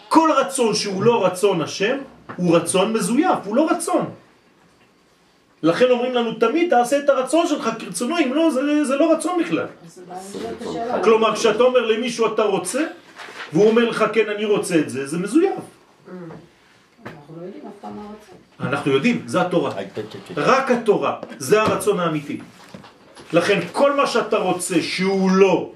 כל 0.08 0.30
רצון 0.36 0.74
שהוא 0.74 1.02
לא 1.02 1.26
רצון 1.26 1.62
השם, 1.62 1.98
הוא 2.36 2.56
רצון 2.56 2.92
מזויף, 2.92 3.38
הוא 3.44 3.56
לא 3.56 3.70
רצון. 3.70 4.04
לכן 5.62 5.90
אומרים 5.90 6.14
לנו 6.14 6.34
תמיד 6.34 6.70
תעשה 6.70 6.98
את 6.98 7.08
הרצון 7.08 7.46
שלך 7.46 7.70
כרצונו, 7.78 8.18
אם 8.18 8.34
לא, 8.34 8.50
זה, 8.50 8.84
זה 8.84 8.96
לא 8.96 9.12
רצון 9.12 9.42
בכלל. 9.44 9.66
זה. 9.88 10.00
כלומר, 11.04 11.34
כשאתה 11.36 11.62
אומר 11.62 11.80
למישהו 11.86 12.34
אתה 12.34 12.42
רוצה, 12.42 12.84
והוא 13.52 13.70
אומר 13.70 13.88
לך 13.88 14.04
כן 14.12 14.28
אני 14.36 14.44
רוצה 14.44 14.78
את 14.78 14.90
זה, 14.90 15.06
זה 15.06 15.18
מזויף. 15.18 15.52
אנחנו 17.06 17.34
לא 17.40 17.42
יודעים 17.46 17.64
אף 17.66 17.72
פעם 17.80 17.96
מה 17.96 18.02
רוצה. 18.02 18.68
אנחנו 18.70 18.92
יודעים, 18.92 19.22
זה 19.26 19.40
התורה. 19.40 19.72
רק 20.36 20.70
התורה, 20.70 21.16
זה 21.38 21.62
הרצון 21.62 22.00
האמיתי. 22.00 22.40
לכן 23.32 23.60
כל 23.72 23.96
מה 23.96 24.06
שאתה 24.06 24.36
רוצה 24.36 24.82
שהוא 24.82 25.30
לא 25.30 25.72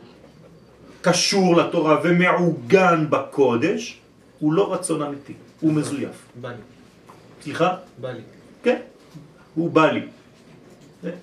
קשור 1.00 1.56
לתורה 1.56 1.98
ומעוגן 2.04 3.06
בקודש, 3.10 3.98
הוא 4.38 4.52
לא 4.52 4.72
רצון 4.72 5.02
אמיתי, 5.02 5.32
הוא 5.60 5.72
מזויף. 5.72 6.16
בא 6.40 6.48
לי. 6.48 6.54
סליחה? 7.42 7.76
בא 8.00 8.10
לי. 8.10 8.20
כן, 8.62 8.76
הוא 9.54 9.70
בא 9.70 9.90
לי. 9.90 10.00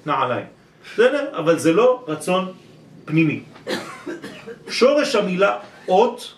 נעליים. 0.05 0.45
בסדר? 0.93 1.37
אבל 1.37 1.59
זה 1.59 1.73
לא 1.73 2.05
רצון 2.07 2.51
פנימי. 3.05 3.43
שורש 4.69 5.15
המילה 5.15 5.57
אות, 5.87 6.33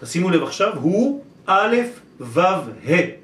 תשימו 0.00 0.30
לב 0.30 0.42
עכשיו, 0.42 0.78
הוא 0.78 1.24
א' 1.46 1.76
ו' 2.20 2.40
ה'. 2.40 3.18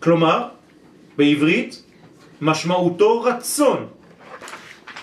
כלומר, 0.00 0.48
בעברית, 1.16 1.82
משמעותו 2.40 3.22
רצון. 3.22 3.86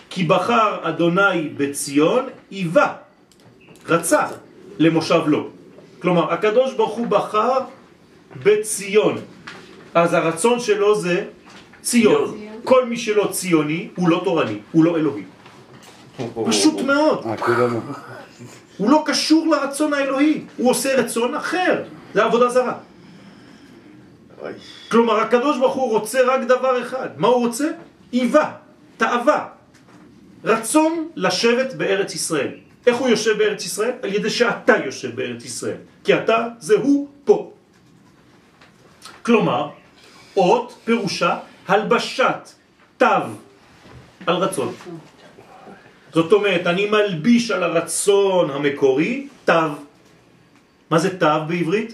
כי 0.10 0.24
בחר 0.24 0.80
אדוני 0.90 1.50
בציון, 1.58 2.26
איבה, 2.52 2.94
רצה, 3.88 4.28
למושב 4.80 5.22
לו. 5.28 5.50
כלומר, 6.00 6.34
הקדוש 6.34 6.74
ברוך 6.74 6.98
הוא 6.98 7.08
בחר 7.08 7.60
בציון. 8.44 9.18
אז 9.94 10.14
הרצון 10.14 10.60
שלו 10.60 10.96
זה 10.96 11.26
ציון. 11.82 12.38
כל 12.64 12.86
מי 12.86 12.98
שלא 12.98 13.28
ציוני 13.32 13.90
הוא 13.96 14.10
לא 14.10 14.22
תורני, 14.24 14.60
הוא 14.72 14.84
לא 14.86 14.98
אלוהי. 14.98 15.24
פשוט 16.46 16.82
מאוד. 16.82 17.26
אה, 17.26 17.38
כולנו. 17.38 17.80
הוא 18.78 18.90
לא 18.90 19.04
קשור 19.06 19.48
לרצון 19.48 19.94
האלוהי, 19.94 20.44
הוא 20.58 20.70
עושה 20.70 20.96
רצון 20.96 21.36
אחר, 21.36 21.84
זה 22.14 22.24
עבודה 22.24 22.50
זרה. 22.50 22.74
כלומר, 24.92 25.20
הקדוש 25.20 25.58
ברוך 25.58 25.74
הוא 25.74 25.90
רוצה 25.90 26.20
רק 26.26 26.42
דבר 26.42 26.82
אחד. 26.82 27.10
מה 27.18 27.28
הוא 27.28 27.46
רוצה? 27.48 27.68
איבה, 28.14 28.52
תאווה. 28.98 29.48
רצון 30.44 31.08
לשבת 31.16 31.74
בארץ 31.74 32.16
ישראל. 32.16 32.52
איך 32.88 32.98
הוא 32.98 33.10
יושב 33.10 33.38
בארץ 33.38 33.66
ישראל? 33.66 33.92
על 34.02 34.14
ידי 34.14 34.30
שאתה 34.30 34.74
יושב 34.86 35.16
בארץ 35.16 35.46
ישראל. 35.46 35.78
כי 36.04 36.14
אתה 36.14 36.48
זה 36.60 36.76
הוא 36.76 37.08
פה. 37.24 37.52
כלומר, 39.22 39.70
אות 40.38 40.78
פירושה 40.84 41.38
הלבשת 41.68 42.50
תו 42.98 43.06
על 44.26 44.36
רצון. 44.36 44.74
זאת 46.14 46.32
אומרת, 46.34 46.68
אני 46.68 46.86
מלביש 46.86 47.52
על 47.52 47.64
הרצון 47.64 48.50
המקורי 48.50 49.28
תו. 49.46 49.54
מה 50.90 51.00
זה 51.00 51.20
תו 51.20 51.28
בעברית? 51.48 51.94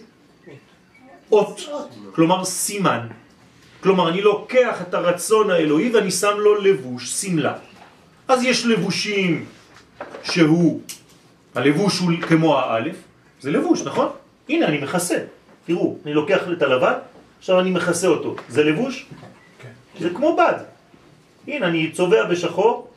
אות. 1.32 1.70
כלומר 2.16 2.46
סימן. 2.46 3.08
כלומר, 3.84 4.10
אני 4.10 4.22
לוקח 4.22 4.82
את 4.82 4.94
הרצון 4.94 5.52
האלוהי 5.52 5.90
ואני 5.90 6.12
שם 6.12 6.38
לו 6.38 6.62
לבוש, 6.62 7.14
סמלה. 7.14 7.54
אז 8.28 8.44
יש 8.44 8.66
לבושים 8.66 9.46
שהוא, 10.24 10.82
הלבוש 11.56 12.00
הוא 12.00 12.12
כמו 12.22 12.60
האלף, 12.60 12.96
זה 13.42 13.52
לבוש, 13.52 13.82
נכון? 13.82 14.10
הנה, 14.50 14.66
אני 14.68 14.78
מכסה. 14.78 15.18
תראו, 15.66 15.98
אני 16.06 16.14
לוקח 16.14 16.42
את 16.58 16.62
הלבן, 16.62 16.94
עכשיו 17.40 17.60
אני 17.60 17.72
מכסה 17.72 18.08
אותו. 18.08 18.36
זה 18.50 18.64
לבוש? 18.64 19.06
זה 20.00 20.10
כמו 20.10 20.38
בד. 20.38 20.64
הנה, 21.48 21.68
אני 21.68 21.92
צובע 21.92 22.26
בשחור, 22.26 22.88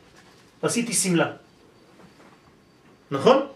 עשיתי 0.62 0.92
סמלה. 0.92 1.30
נכון? 3.10 3.46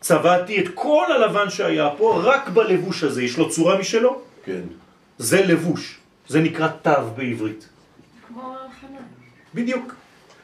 צבעתי 0.00 0.60
את 0.60 0.68
כל 0.74 1.06
הלבן 1.12 1.50
שהיה 1.50 1.90
פה 1.98 2.20
רק 2.24 2.48
בלבוש 2.48 3.02
הזה, 3.02 3.22
יש 3.22 3.38
לו 3.38 3.50
צורה 3.50 3.78
משלו? 3.78 4.20
כן. 4.44 4.60
זה 5.18 5.46
לבוש, 5.46 5.98
זה 6.28 6.40
נקרא 6.40 6.68
תו 6.68 7.10
בעברית. 7.16 7.68
כמו 8.28 8.42
ההכנה. 8.42 8.98
בדיוק. 9.54 9.94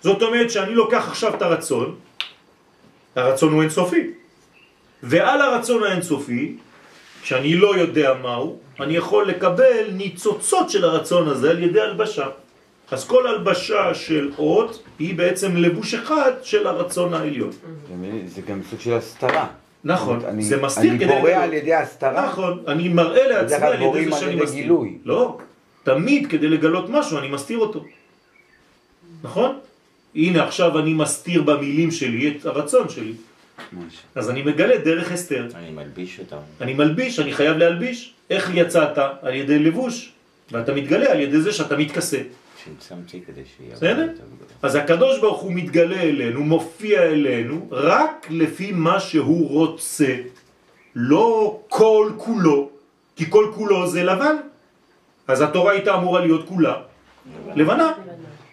זאת 0.03 0.23
אומרת 0.23 0.51
שאני 0.51 0.75
לוקח 0.75 1.09
עכשיו 1.09 1.35
את 1.35 1.43
הרצון, 1.43 1.97
הרצון 3.17 3.53
הוא 3.53 3.63
אינסופי, 3.63 4.11
ועל 5.03 5.41
הרצון 5.41 5.83
האינסופי, 5.83 6.57
כשאני 7.23 7.57
לא 7.57 7.77
יודע 7.77 8.15
מהו, 8.23 8.59
אני 8.81 8.97
יכול 8.97 9.29
לקבל 9.29 9.91
ניצוצות 9.93 10.71
של 10.71 10.85
הרצון 10.85 11.29
הזה 11.29 11.51
על 11.51 11.63
ידי 11.63 11.81
הלבשה. 11.81 12.27
אז 12.91 13.05
כל 13.05 13.27
הלבשה 13.27 13.95
של 13.95 14.31
אות 14.39 14.83
היא 14.99 15.15
בעצם 15.15 15.57
לבוש 15.57 15.95
אחד 15.95 16.33
של 16.43 16.67
הרצון 16.67 17.15
העליון. 17.15 17.51
זה- 18.27 18.41
גם 18.49 18.61
סוג 18.71 18.81
של 18.81 18.93
הסתרה. 18.95 19.47
נכון, 19.85 20.21
אני- 20.25 20.43
זה 20.43 20.63
מסתיר 20.63 20.95
כדי 20.95 21.05
אני 21.05 21.21
בורא. 21.21 21.31
על 21.33 21.53
ידי 21.53 21.75
הסתרה. 21.75 22.27
נכון, 22.27 22.63
אני 22.69 22.89
מראה 22.89 23.29
לעצמי 23.29 23.67
על 23.67 23.83
ידי 23.83 24.11
זה 24.11 24.17
שאני 24.17 24.35
מסתיר. 24.37 24.63
גילוי. 24.63 24.99
לא, 25.05 25.39
תמיד 25.83 26.27
כדי 26.31 26.49
לגלות 26.49 26.89
משהו 26.89 27.19
אני 27.19 27.29
מסתיר 27.29 27.59
אותו. 27.59 27.85
נכון? 29.23 29.59
הנה 30.15 30.45
עכשיו 30.45 30.79
אני 30.79 30.95
מסתיר 30.95 31.43
במילים 31.43 31.91
שלי 31.91 32.35
את 32.41 32.47
הרצון 32.47 32.89
שלי. 32.89 33.13
ממש. 33.73 33.95
אז 34.15 34.31
אני 34.31 34.43
מגלה 34.43 34.79
דרך 34.79 35.13
הסתר. 35.13 35.49
אני 35.55 35.71
מלביש 35.71 36.21
אותם. 36.21 36.37
אני 36.61 36.75
מלביש, 36.75 37.21
אני 37.21 37.33
חייב 37.35 37.57
להלביש. 37.57 38.15
איך 38.31 38.51
יצאת? 38.55 38.99
על 39.23 39.35
ידי 39.35 39.59
לבוש. 39.59 40.13
ואתה 40.53 40.75
מתגלה 40.75 41.13
על 41.13 41.21
ידי 41.21 41.41
זה 41.41 41.53
שאתה 41.53 41.77
מתכסה. 41.77 42.19
צמצמתי 42.65 43.21
כדי 43.27 43.41
שיהיה... 43.57 43.75
בסדר? 43.75 44.09
אז 44.63 44.75
הקדוש 44.75 45.21
ברוך 45.21 45.41
הוא 45.43 45.53
מתגלה 45.53 46.01
אלינו, 46.03 46.45
מופיע 46.45 47.03
אלינו, 47.03 47.69
רק 47.71 48.27
לפי 48.31 48.73
מה 48.73 49.01
שהוא 49.01 49.49
רוצה. 49.49 50.17
לא 50.95 51.61
כל 51.69 52.11
כולו, 52.17 52.71
כי 53.17 53.31
כל 53.31 53.53
כולו 53.55 53.87
זה 53.87 54.03
לבן. 54.03 54.37
אז 55.29 55.41
התורה 55.41 55.73
הייתה 55.73 55.95
אמורה 55.95 56.21
להיות 56.21 56.49
כולה 56.49 56.75
לבנה. 57.55 57.93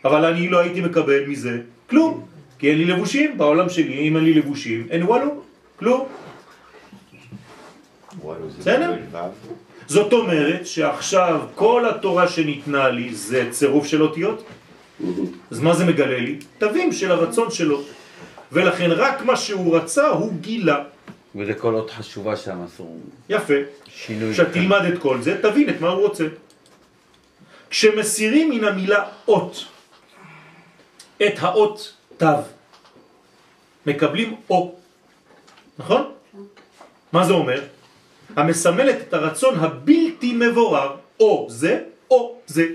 אבל 0.05 0.25
אני 0.25 0.49
לא 0.49 0.59
הייתי 0.59 0.81
מקבל 0.81 1.25
מזה 1.25 1.61
כלום. 1.89 2.25
כי 2.59 2.69
אין 2.69 2.77
לי 2.77 2.85
לבושים 2.85 3.37
בעולם 3.37 3.69
שלי, 3.69 4.07
אם 4.07 4.15
אין 4.15 4.23
לי 4.23 4.33
לבושים, 4.33 4.87
אין 4.89 5.03
וואלו, 5.03 5.41
כלום. 5.79 6.07
בסדר? 8.59 8.93
ו'. 9.11 9.17
זאת 9.87 10.13
אומרת 10.13 10.67
שעכשיו 10.67 11.41
כל 11.55 11.89
התורה 11.89 12.27
שניתנה 12.27 12.89
לי 12.89 13.13
זה 13.13 13.47
צירוף 13.51 13.85
של 13.87 14.01
אותיות. 14.01 14.43
אז 15.51 15.59
מה 15.59 15.73
זה 15.73 15.85
מגלה 15.85 16.19
לי? 16.19 16.39
תווים 16.57 16.91
של 16.91 17.11
הרצון 17.11 17.51
שלו. 17.51 17.81
ולכן 18.51 18.91
רק 18.91 19.21
מה 19.25 19.35
שהוא 19.35 19.77
רצה 19.77 20.07
הוא 20.07 20.33
גילה. 20.41 20.83
וזה 21.35 21.53
כל 21.53 21.73
עוד 21.73 21.89
חשובה 21.89 22.35
שם, 22.35 22.63
אסור 22.65 22.99
יפה. 23.29 23.53
שינוי. 23.87 24.33
כשתלמד 24.33 24.81
את 24.93 24.99
כל 24.99 25.21
זה, 25.21 25.41
תבין 25.41 25.69
את 25.69 25.81
מה 25.81 25.89
הוא 25.89 26.01
רוצה. 26.07 26.25
כשמסירים 27.69 28.49
מן 28.49 28.63
המילה 28.63 29.03
אות, 29.27 29.65
את 31.17 31.33
האות 31.37 31.93
תו, 32.19 32.43
מקבלים 33.85 34.35
או, 34.49 34.75
נכון? 35.79 36.11
מה 37.11 37.25
זה 37.25 37.33
אומר? 37.33 37.61
המסמלת 38.35 38.95
את 39.07 39.13
הרצון 39.13 39.59
הבלתי 39.59 40.33
מבורר, 40.33 40.95
או 41.19 41.47
זה 41.49 41.81
או 42.11 42.35
זה. 42.47 42.65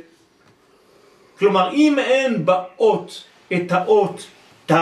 כלומר, 1.38 1.72
אם 1.72 1.98
אין 1.98 2.46
באות 2.46 3.24
את 3.52 3.72
האות 3.72 4.26
תו, 4.66 4.74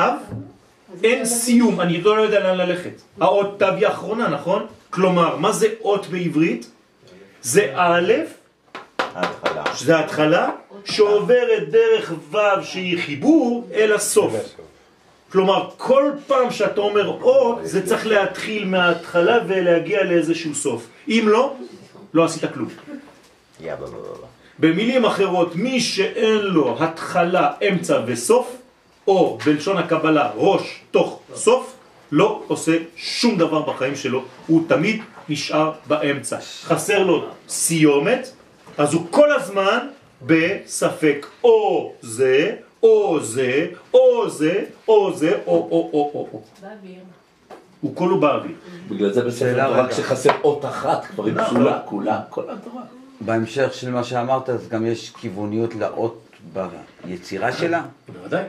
אין 1.05 1.25
סיום, 1.25 1.81
אני 1.81 2.01
לא 2.01 2.11
יודע 2.21 2.41
לאן 2.41 2.57
ללכת. 2.57 3.03
האות 3.21 3.59
תו 3.59 3.67
היא 3.67 3.87
האחרונה, 3.87 4.29
נכון? 4.29 4.67
כלומר, 4.91 5.37
מה 5.37 5.53
זה 5.53 5.67
אות 5.81 6.07
בעברית? 6.07 6.71
זה 7.43 7.73
א'. 7.75 8.13
שזה 9.75 9.97
ההתחלה, 9.97 10.51
שעוברת 10.85 11.69
דרך 11.69 12.13
ו' 12.31 12.39
שהיא 12.63 12.99
חיבור 12.99 13.69
אל 13.75 13.93
הסוף. 13.93 14.35
כלומר, 15.33 15.69
כל 15.77 16.11
פעם 16.27 16.51
שאתה 16.51 16.81
אומר 16.81 17.09
אות, 17.09 17.59
זה 17.63 17.87
צריך 17.87 18.07
להתחיל 18.07 18.65
מההתחלה 18.65 19.39
ולהגיע 19.47 20.05
לאיזשהו 20.05 20.55
סוף. 20.55 20.87
אם 21.09 21.25
לא, 21.27 21.55
לא 22.15 22.25
עשית 22.25 22.45
כלום. 22.55 22.69
במילים 24.59 25.05
אחרות, 25.05 25.57
מי 25.57 25.81
שאין 25.81 26.39
לו 26.39 26.77
התחלה, 26.83 27.51
אמצע 27.69 28.01
וסוף, 28.07 28.57
או 29.07 29.39
בלשון 29.45 29.77
הקבלה 29.77 30.31
ראש, 30.37 30.81
תוך, 30.91 31.21
סוף, 31.35 31.75
לא 32.13 32.43
עושה 32.47 32.77
שום 32.97 33.39
דבר 33.39 33.63
בחיים 33.63 33.97
שלו, 33.97 34.25
הוא 34.47 34.63
תמיד 34.69 35.03
נשאר 35.29 35.73
באמצע. 35.87 36.39
חסר 36.65 37.03
לו 37.03 37.25
סיומת, 37.49 38.31
אז 38.79 38.95
הוא 38.95 39.07
כל 39.11 39.33
הזמן 39.33 39.79
בספק 40.27 41.27
או 41.45 41.93
זה, 42.01 42.57
או 42.83 43.21
זה, 43.21 43.67
או 43.95 44.31
זה, 44.31 44.65
או 44.89 45.13
זה, 45.15 45.39
או, 45.47 45.53
או, 45.53 45.91
או, 45.93 46.11
או, 46.15 46.29
או. 46.33 46.43
באוויר. 46.63 47.01
הוא 47.81 47.97
כולו 47.97 48.21
באוויר. 48.21 48.53
בגלל 48.89 49.13
זה 49.13 49.55
תורה 49.55 49.83
רגע. 49.83 49.89
כשחסר 49.89 50.31
אות 50.45 50.65
אחת 50.65 51.05
כבר 51.05 51.27
היא. 51.27 51.35
פסולה, 51.35 51.81
כולה, 51.85 52.21
כל 52.31 52.43
התורה. 52.51 52.83
בהמשך 53.21 53.75
של 53.75 53.91
מה 53.91 54.05
שאמרת, 54.05 54.51
אז 54.51 54.69
גם 54.69 54.87
יש 54.87 55.11
כיווניות 55.11 55.75
לאות 55.75 56.23
ביצירה 57.05 57.53
שלה? 57.53 57.83
בוודאי. 58.09 58.45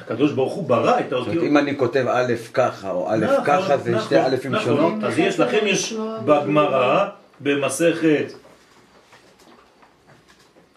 הקדוש 0.00 0.32
ברוך 0.32 0.52
הוא 0.52 0.68
ברא 0.68 0.98
את 0.98 1.04
זאת 1.04 1.12
אומרת, 1.12 1.26
האותיות. 1.26 1.44
אם 1.44 1.56
אני 1.56 1.78
כותב 1.78 2.04
א' 2.08 2.32
ככה 2.54 2.90
או 2.90 3.10
א' 3.10 3.16
נכון, 3.16 3.44
ככה, 3.44 3.76
זה 3.76 4.00
שתי 4.00 4.18
א' 4.18 4.36
נכון. 4.50 4.64
שונות. 4.64 4.92
אז 5.04 5.18
יש 5.18 5.40
לכם, 5.40 5.58
יש 5.62 5.94
בגמרא, 6.24 7.08
במסכת 7.40 8.32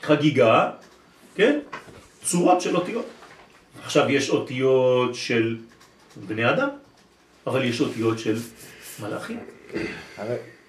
חגיגה, 0.02 0.72
כן? 1.36 1.60
צורות 2.24 2.62
של 2.62 2.76
אותיות. 2.76 3.06
עכשיו 3.84 4.10
יש 4.10 4.30
אותיות 4.30 5.16
של 5.16 5.58
בני 6.28 6.50
אדם, 6.50 6.70
אבל 7.48 7.64
יש 7.64 7.82
אותיות 7.82 8.20
של 8.20 8.38
מלאכים. 9.02 9.40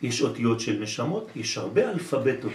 יש 0.03 0.23
אותיות 0.23 0.61
של 0.61 0.79
נשמות, 0.81 1.29
יש 1.37 1.59
הרבה 1.59 1.91
אלפבטות. 1.91 2.53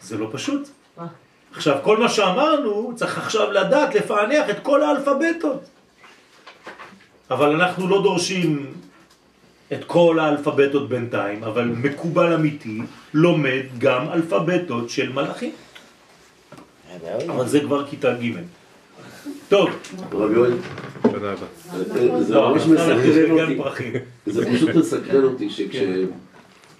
זה 0.00 0.18
לא 0.18 0.28
פשוט. 0.32 0.68
עכשיו, 1.52 1.78
כל 1.82 1.96
מה 1.96 2.08
שאמרנו, 2.08 2.92
צריך 2.96 3.18
עכשיו 3.18 3.52
לדעת 3.52 3.94
לפענח 3.94 4.50
את 4.50 4.56
כל 4.62 4.82
האלפבטות. 4.82 5.60
אבל 7.30 7.54
אנחנו 7.54 7.88
לא 7.88 8.02
דורשים 8.02 8.74
את 9.72 9.84
כל 9.86 10.18
האלפבטות 10.18 10.88
בינתיים, 10.88 11.44
אבל 11.44 11.64
מקובל 11.64 12.32
אמיתי 12.32 12.78
לומד 13.14 13.62
גם 13.78 14.08
אלפבטות 14.12 14.90
של 14.90 15.12
מלאכים. 15.12 15.52
אבל 17.28 17.48
זה 17.48 17.60
כבר 17.60 17.86
כיתה 17.86 18.14
ג'. 18.14 18.32
טוב, 19.48 19.68
רבי 20.12 20.34
יואל, 20.34 20.52
תודה 21.02 21.32
רבה. 21.32 21.46
זה 22.22 22.34
לא, 22.34 22.50
ממש 22.54 22.62
מסקרן 22.66 23.30
אותי. 23.30 23.92
זה 24.26 24.46
פשוט 24.52 24.68
מסקרן 24.74 25.24
אותי 25.24 25.50
שכש... 25.50 25.76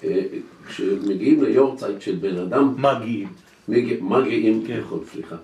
אה, 0.05 0.23
ליורצייט 1.41 2.01
של 2.01 2.17
בן 2.17 2.37
אדם, 2.39 2.75
מגיעים. 2.79 3.29
מגיע- 3.69 3.97
מגיעים, 4.01 4.65
כן. 4.67 4.81
נכון, 4.81 5.01
סליחה. 5.13 5.37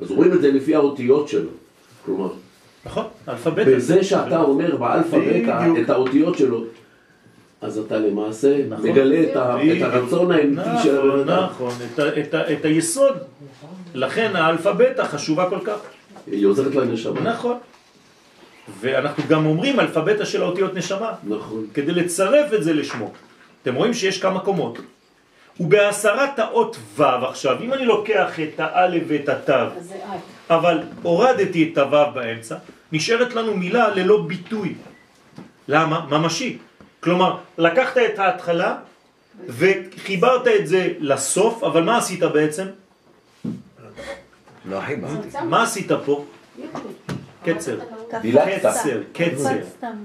אז 0.00 0.10
רואים 0.10 0.32
את 0.32 0.40
זה 0.40 0.52
לפי 0.52 0.74
האותיות 0.74 1.28
שלו. 1.28 1.50
כלומר, 2.04 2.28
נכון, 2.86 3.04
אלפבט. 3.28 3.66
בזה 3.66 4.04
שאתה 4.04 4.40
אומר 4.40 4.76
באלפאבית 4.76 5.46
בדיוק. 5.46 5.78
את 5.84 5.90
האותיות 5.90 6.38
שלו, 6.38 6.64
אז 7.60 7.78
אתה 7.78 7.98
למעשה 7.98 8.58
נכון. 8.68 8.90
מגלה 8.90 9.22
את. 9.22 9.36
הרצון 9.82 10.32
האמיתי 10.32 10.70
של 10.82 10.98
הבן 10.98 11.08
נכון, 11.08 11.28
אדם. 11.28 11.44
נכון, 11.44 11.72
את 12.52 12.64
היסוד. 12.64 13.16
לכן 13.94 14.36
האלפבטה 14.36 15.04
חשובה 15.04 15.50
כל 15.50 15.58
כך. 15.64 15.78
היא 16.26 16.46
עוזרת 16.46 16.74
לנשמה. 16.74 17.20
נכון. 17.20 17.56
ואנחנו 18.80 19.22
גם 19.28 19.46
אומרים 19.46 19.80
אלפבטה 19.80 20.26
של 20.26 20.42
האותיות 20.42 20.74
נשמה. 20.74 21.12
נכון. 21.24 21.66
כדי 21.74 21.92
לצרף 21.92 22.54
את 22.54 22.64
זה 22.64 22.72
לשמו. 22.72 23.12
אתם 23.62 23.74
רואים 23.74 23.94
שיש 23.94 24.22
כמה 24.22 24.40
קומות. 24.40 24.78
ובהסרת 25.60 26.38
האות 26.38 26.76
ו' 26.96 27.02
עכשיו, 27.02 27.56
אם 27.60 27.72
אני 27.72 27.84
לוקח 27.84 28.40
את 28.40 28.60
האלף 28.60 29.02
ואת 29.06 29.28
התו. 29.28 29.52
אבל 30.50 30.78
הורדתי 31.02 31.70
את 31.72 31.78
הו' 31.78 32.12
באמצע, 32.14 32.56
נשארת 32.92 33.34
לנו 33.34 33.56
מילה 33.56 33.88
ללא 33.88 34.22
ביטוי. 34.22 34.74
למה? 35.68 36.06
ממשי. 36.10 36.58
כלומר, 37.00 37.36
לקחת 37.58 37.96
את 37.98 38.18
ההתחלה 38.18 38.76
וחיברת 39.46 40.48
את 40.48 40.66
זה 40.66 40.92
לסוף, 40.98 41.64
אבל 41.64 41.82
מה 41.82 41.98
עשית 41.98 42.22
בעצם? 42.22 42.66
לא 44.64 44.80
חיברתי. 44.80 45.28
מה 45.44 45.62
עשית 45.62 45.92
פה? 46.04 46.24
קצר. 47.44 47.78
קצר, 48.62 49.00
קצר, 49.12 49.58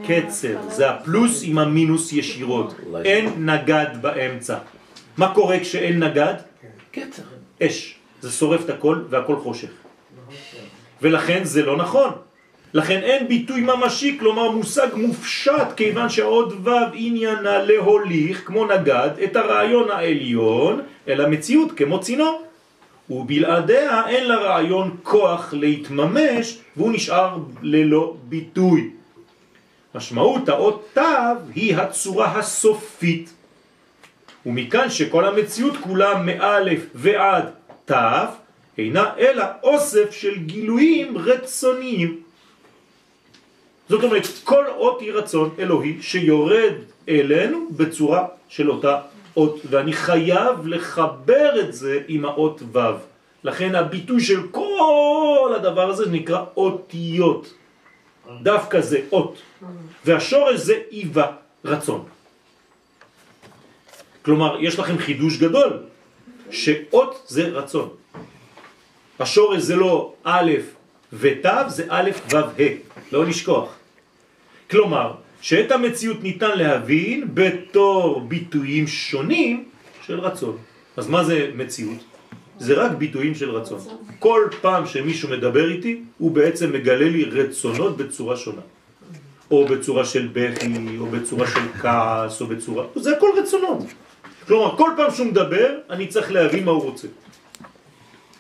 קצר, 0.08 0.58
זה 0.70 0.90
הפלוס 0.90 1.42
עם 1.44 1.58
המינוס 1.58 2.14
ישירות, 2.14 2.76
אין 3.06 3.50
נגד 3.50 3.88
באמצע. 4.02 4.58
מה 5.18 5.34
קורה 5.34 5.60
כשאין 5.60 6.04
נגד? 6.04 6.34
קצר. 6.92 7.24
אש, 7.64 7.96
זה 8.22 8.32
שורף 8.32 8.66
את 8.66 8.70
הכל 8.70 9.04
והכל 9.10 9.36
חושך. 9.36 9.70
ולכן 11.02 11.44
זה 11.44 11.66
לא 11.66 11.78
נכון. 11.78 12.12
לכן 12.74 13.00
אין 13.04 13.28
ביטוי 13.28 13.62
ממשי, 13.62 14.18
כלומר 14.20 14.52
מושג 14.52 14.88
מופשט, 14.94 15.68
כיוון 15.78 16.10
שהעוד 16.10 16.68
ו' 16.68 16.94
עניינה 16.94 17.64
להוליך, 17.64 18.44
כמו 18.46 18.66
נגד, 18.66 19.10
את 19.24 19.36
הרעיון 19.36 19.92
העליון 19.92 20.82
אל 21.08 21.22
המציאות 21.22 21.72
כמו 21.72 22.00
צינור. 22.00 22.42
ובלעדיה 23.10 24.08
אין 24.08 24.28
לרעיון 24.28 24.98
כוח 25.04 25.54
להתממש, 25.54 26.58
והוא 26.78 26.92
נשאר 26.92 27.38
ללא 27.62 28.16
ביטוי. 28.24 28.90
משמעות 29.96 30.50
האות 30.50 30.90
תו 30.94 31.02
היא 31.56 31.76
הצורה 31.76 32.38
הסופית. 32.40 33.34
ומכאן 34.46 34.90
שכל 34.90 35.26
המציאות 35.26 35.78
כולה 35.78 36.24
מאלף 36.24 36.82
ועד 36.96 37.46
תו, 37.86 37.96
אינה 38.78 39.12
אלא 39.20 39.44
אוסף 39.64 40.12
של 40.12 40.38
גילויים 40.38 41.18
רצוניים. 41.18 42.31
זאת 43.92 44.04
אומרת, 44.04 44.28
כל 44.44 44.66
אות 44.68 45.02
היא 45.02 45.14
רצון 45.14 45.50
אלוהי 45.60 45.98
שיורד 46.02 46.74
אלינו 47.10 47.68
בצורה 47.72 48.26
של 48.50 48.72
אותה 48.72 49.02
אות, 49.38 49.60
ואני 49.70 49.94
חייב 49.94 50.68
לחבר 50.68 51.60
את 51.60 51.74
זה 51.74 52.00
עם 52.08 52.26
האות 52.26 52.62
ו'. 52.72 52.80
לכן 53.44 53.76
הביטוי 53.76 54.22
של 54.22 54.48
כל 54.52 55.52
הדבר 55.56 55.90
הזה 55.90 56.10
נקרא 56.10 56.44
אותיות. 56.58 57.54
דווקא 58.42 58.82
זה 58.82 59.00
אות. 59.12 59.36
והשורש 60.06 60.60
זה 60.60 60.76
איבה, 60.92 61.28
רצון. 61.66 62.04
כלומר, 64.22 64.58
יש 64.60 64.80
לכם 64.80 64.98
חידוש 64.98 65.38
גדול, 65.38 65.84
שאות 66.52 67.28
זה 67.28 67.44
רצון. 67.50 67.90
השורש 69.20 69.62
זה 69.62 69.76
לא 69.76 70.14
א' 70.24 70.52
ות', 71.14 71.48
זה 71.68 71.84
א' 71.90 72.10
ו' 72.32 72.38
ה', 72.38 72.72
לא 73.12 73.26
לשכוח. 73.26 73.81
כלומר, 74.72 75.12
שאת 75.42 75.72
המציאות 75.72 76.24
ניתן 76.24 76.58
להבין 76.58 77.28
בתור 77.34 78.22
ביטויים 78.28 78.88
שונים 78.88 79.64
של 80.06 80.20
רצון. 80.20 80.58
אז 80.98 81.08
מה 81.08 81.24
זה 81.24 81.52
מציאות? 81.56 81.98
זה 82.60 82.74
רק 82.74 82.92
ביטויים 82.92 83.36
של 83.36 83.52
רצון. 83.52 83.80
כל 84.20 84.48
פעם 84.62 84.86
שמישהו 84.86 85.30
מדבר 85.30 85.72
איתי, 85.72 86.02
הוא 86.18 86.32
בעצם 86.32 86.74
מגלה 86.74 87.10
לי 87.10 87.24
רצונות 87.24 87.98
בצורה 87.98 88.38
שונה. 88.38 88.62
או 89.52 89.66
בצורה 89.66 90.06
של 90.06 90.30
בכי, 90.34 90.74
או 91.00 91.06
בצורה 91.06 91.48
של 91.48 91.60
כעס, 91.82 92.42
או 92.42 92.48
בצורה... 92.48 92.86
זה 92.96 93.18
הכל 93.18 93.30
רצונות. 93.38 93.80
כלומר, 94.48 94.78
כל 94.78 94.90
פעם 94.98 95.12
שהוא 95.12 95.28
מדבר, 95.28 95.70
אני 95.90 96.08
צריך 96.08 96.32
להבין 96.32 96.66
מה 96.66 96.72
הוא 96.72 96.84
רוצה. 96.84 97.08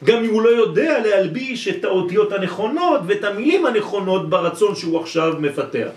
גם 0.03 0.23
אם 0.23 0.29
הוא 0.29 0.41
לא 0.41 0.49
יודע 0.49 0.99
להלביש 0.99 1.67
את 1.67 1.83
האותיות 1.85 2.31
הנכונות 2.31 3.01
ואת 3.07 3.23
המילים 3.23 3.65
הנכונות 3.65 4.29
ברצון 4.29 4.75
שהוא 4.75 4.99
עכשיו 4.99 5.33
מפתח. 5.39 5.87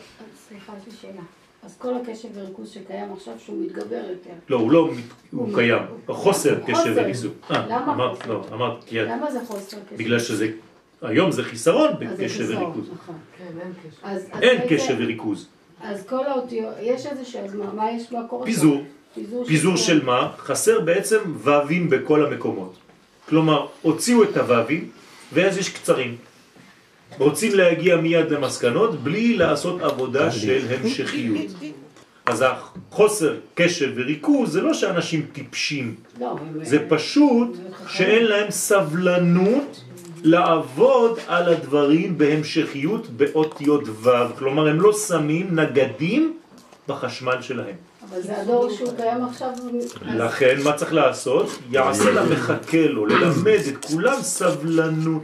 אז 1.62 1.77
כל 1.79 1.95
הקשב 1.95 2.29
וריכוז 2.35 2.71
שקיים 2.71 3.12
עכשיו, 3.12 3.35
שהוא 3.45 3.62
מתגבר 3.64 4.03
יותר. 4.11 4.31
לא, 4.49 4.57
הוא 4.57 4.73
לא, 4.73 4.90
הוא 5.31 5.55
קיים. 5.55 5.83
חוסר. 6.09 6.61
קשב 6.67 6.93
וריכוז. 6.95 7.27
אה, 7.51 7.67
למה 7.67 7.93
אמרת? 7.95 8.27
לא, 8.27 8.45
אמרת, 8.53 8.85
כי 8.87 8.99
למה 8.99 9.33
זה 9.33 9.38
חוסר 9.47 9.77
קשב? 9.88 9.97
בגלל 9.97 10.19
שזה, 10.19 10.49
היום 11.03 11.33
זה 11.33 11.43
חיסרון 11.45 11.88
אז 11.88 11.99
זה 11.99 12.05
בקשב 12.05 12.38
חיסרון, 12.38 12.62
וריכוז. 12.62 12.90
נכון. 12.93 13.14
כן, 13.38 14.40
אין 14.43 14.61
קשב 14.69 14.95
וריכוז. 14.99 15.49
אז 15.81 16.07
כל 16.07 16.27
האותיות, 16.27 16.75
יש 16.83 17.07
איזה 17.07 17.25
ש... 17.25 17.37
אז 17.37 17.55
מה 17.75 17.90
יש? 17.90 18.03
שם? 18.03 18.23
פיזור. 18.45 18.83
פיזור 19.47 19.77
של 19.77 20.05
מה? 20.05 20.33
חסר 20.38 20.81
בעצם 20.81 21.19
ו"ים 21.38 21.90
בכל 21.90 22.27
המקומות. 22.27 22.75
כלומר, 23.29 23.67
הוציאו 23.83 24.23
את 24.23 24.37
הו"ים, 24.37 24.90
ואז 25.33 25.59
יש 25.59 25.69
קצרים. 25.69 26.17
רוצים 27.18 27.55
להגיע 27.55 27.96
מיד 27.96 28.31
למסקנות 28.31 29.03
בלי 29.03 29.37
לעשות 29.37 29.81
עבודה 29.81 30.31
של 30.31 30.66
המשכיות. 30.70 31.37
אז 32.27 32.44
החוסר 32.46 33.35
קשב 33.55 33.92
וריכוז 33.94 34.53
זה 34.53 34.61
לא 34.61 34.74
שאנשים 34.74 35.27
טיפשים, 35.33 35.94
לא, 36.20 36.37
זה 36.62 36.79
פשוט 36.88 37.57
שאין 37.88 38.24
להם 38.24 38.50
סבלנות 38.50 39.85
לעבוד 40.22 41.18
על 41.27 41.48
הדברים 41.48 42.18
בהמשכיות 42.18 43.11
באותיות 43.11 43.83
ו', 43.88 44.11
כלומר 44.38 44.68
הם 44.68 44.81
לא 44.81 44.92
שמים 44.92 45.61
נגדים 45.61 46.37
בחשמל 46.88 47.42
שלהם. 47.42 47.74
אבל 48.11 48.22
זה 48.22 48.40
הדור 48.40 48.70
שהוא 48.70 48.90
קיים 48.96 49.24
עכשיו. 49.24 49.48
לכן 50.07 50.57
מה 50.64 50.72
צריך 50.72 50.92
לעשות? 50.92 51.59
יעשה 51.70 52.11
לה 52.11 52.24
מחכה 52.24 52.87
לו, 52.87 53.07
ללמד 53.07 53.61
את 53.68 53.85
כולם 53.85 54.22
סבלנות. 54.22 55.22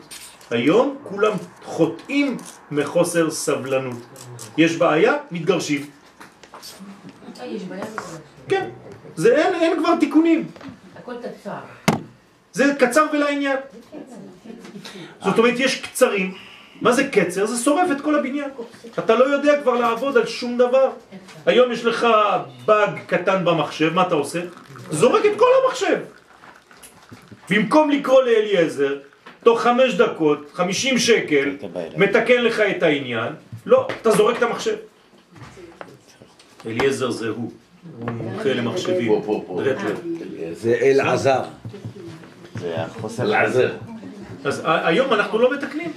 היום 0.51 0.97
כולם 1.03 1.33
חוטאים 1.65 2.37
מחוסר 2.71 3.31
סבלנות. 3.31 3.97
יש 4.57 4.77
בעיה? 4.77 5.15
מתגרשים. 5.31 5.91
יש 7.45 7.63
בעיה 7.63 7.85
בכל 7.85 8.03
כן. 8.49 8.71
זה 9.17 9.37
אין, 9.37 9.55
אין 9.55 9.79
כבר 9.79 9.97
תיקונים. 10.01 10.47
הכל 10.97 11.15
קצר. 11.23 11.59
זה 12.53 12.75
קצר 12.79 13.07
ולעניין. 13.13 13.57
זאת 15.25 15.39
אומרת, 15.39 15.55
יש 15.57 15.81
קצרים. 15.81 16.35
מה 16.81 16.93
זה 16.93 17.09
קצר? 17.09 17.47
זה 17.47 17.65
שורף 17.65 17.91
את 17.91 18.01
כל 18.01 18.15
הבניין. 18.15 18.51
אתה 18.99 19.15
לא 19.15 19.25
יודע 19.25 19.63
כבר 19.63 19.75
לעבוד 19.75 20.17
על 20.17 20.27
שום 20.27 20.59
דבר. 20.59 20.91
היום 21.47 21.73
יש 21.73 21.85
לך 21.85 22.07
באג 22.65 22.99
קטן 23.07 23.45
במחשב, 23.45 23.95
מה 23.95 24.07
אתה 24.07 24.15
עושה? 24.15 24.41
זורק 24.91 25.25
את 25.27 25.39
כל 25.39 25.47
המחשב. 25.65 25.99
במקום 27.51 27.91
לקרוא 27.91 28.23
לאליעזר, 28.23 28.99
תוך 29.42 29.61
חמש 29.61 29.94
דקות, 29.94 30.50
חמישים 30.53 30.98
שקל, 30.98 31.57
מתקן 31.96 32.42
לך 32.42 32.61
את 32.61 32.83
העניין, 32.83 33.33
לא, 33.66 33.88
אתה 34.03 34.11
זורק 34.11 34.38
את 34.38 34.42
המחשב. 34.42 34.76
אליעזר 36.66 37.11
זה 37.11 37.29
הוא, 37.29 37.53
הוא 37.98 38.11
מומחה 38.11 38.53
למחשבים. 38.53 39.09
פה, 39.09 39.22
פה, 39.26 39.44
פה. 39.46 39.62
זה 40.53 40.79
אלעזר. 40.83 41.42
זה 42.55 42.74
החוסר... 42.76 43.24
לעזר. 43.24 43.76
אז 44.44 44.62
היום 44.64 45.12
אנחנו 45.12 45.38
לא 45.38 45.53
מתקנים, 45.55 45.92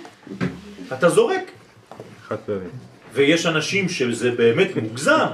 אתה 0.94 1.10
זורק. 1.10 1.52
ויש 3.14 3.46
אנשים 3.46 3.90
שזה 3.90 4.32
באמת 4.32 4.76
מוגזם, 4.76 5.28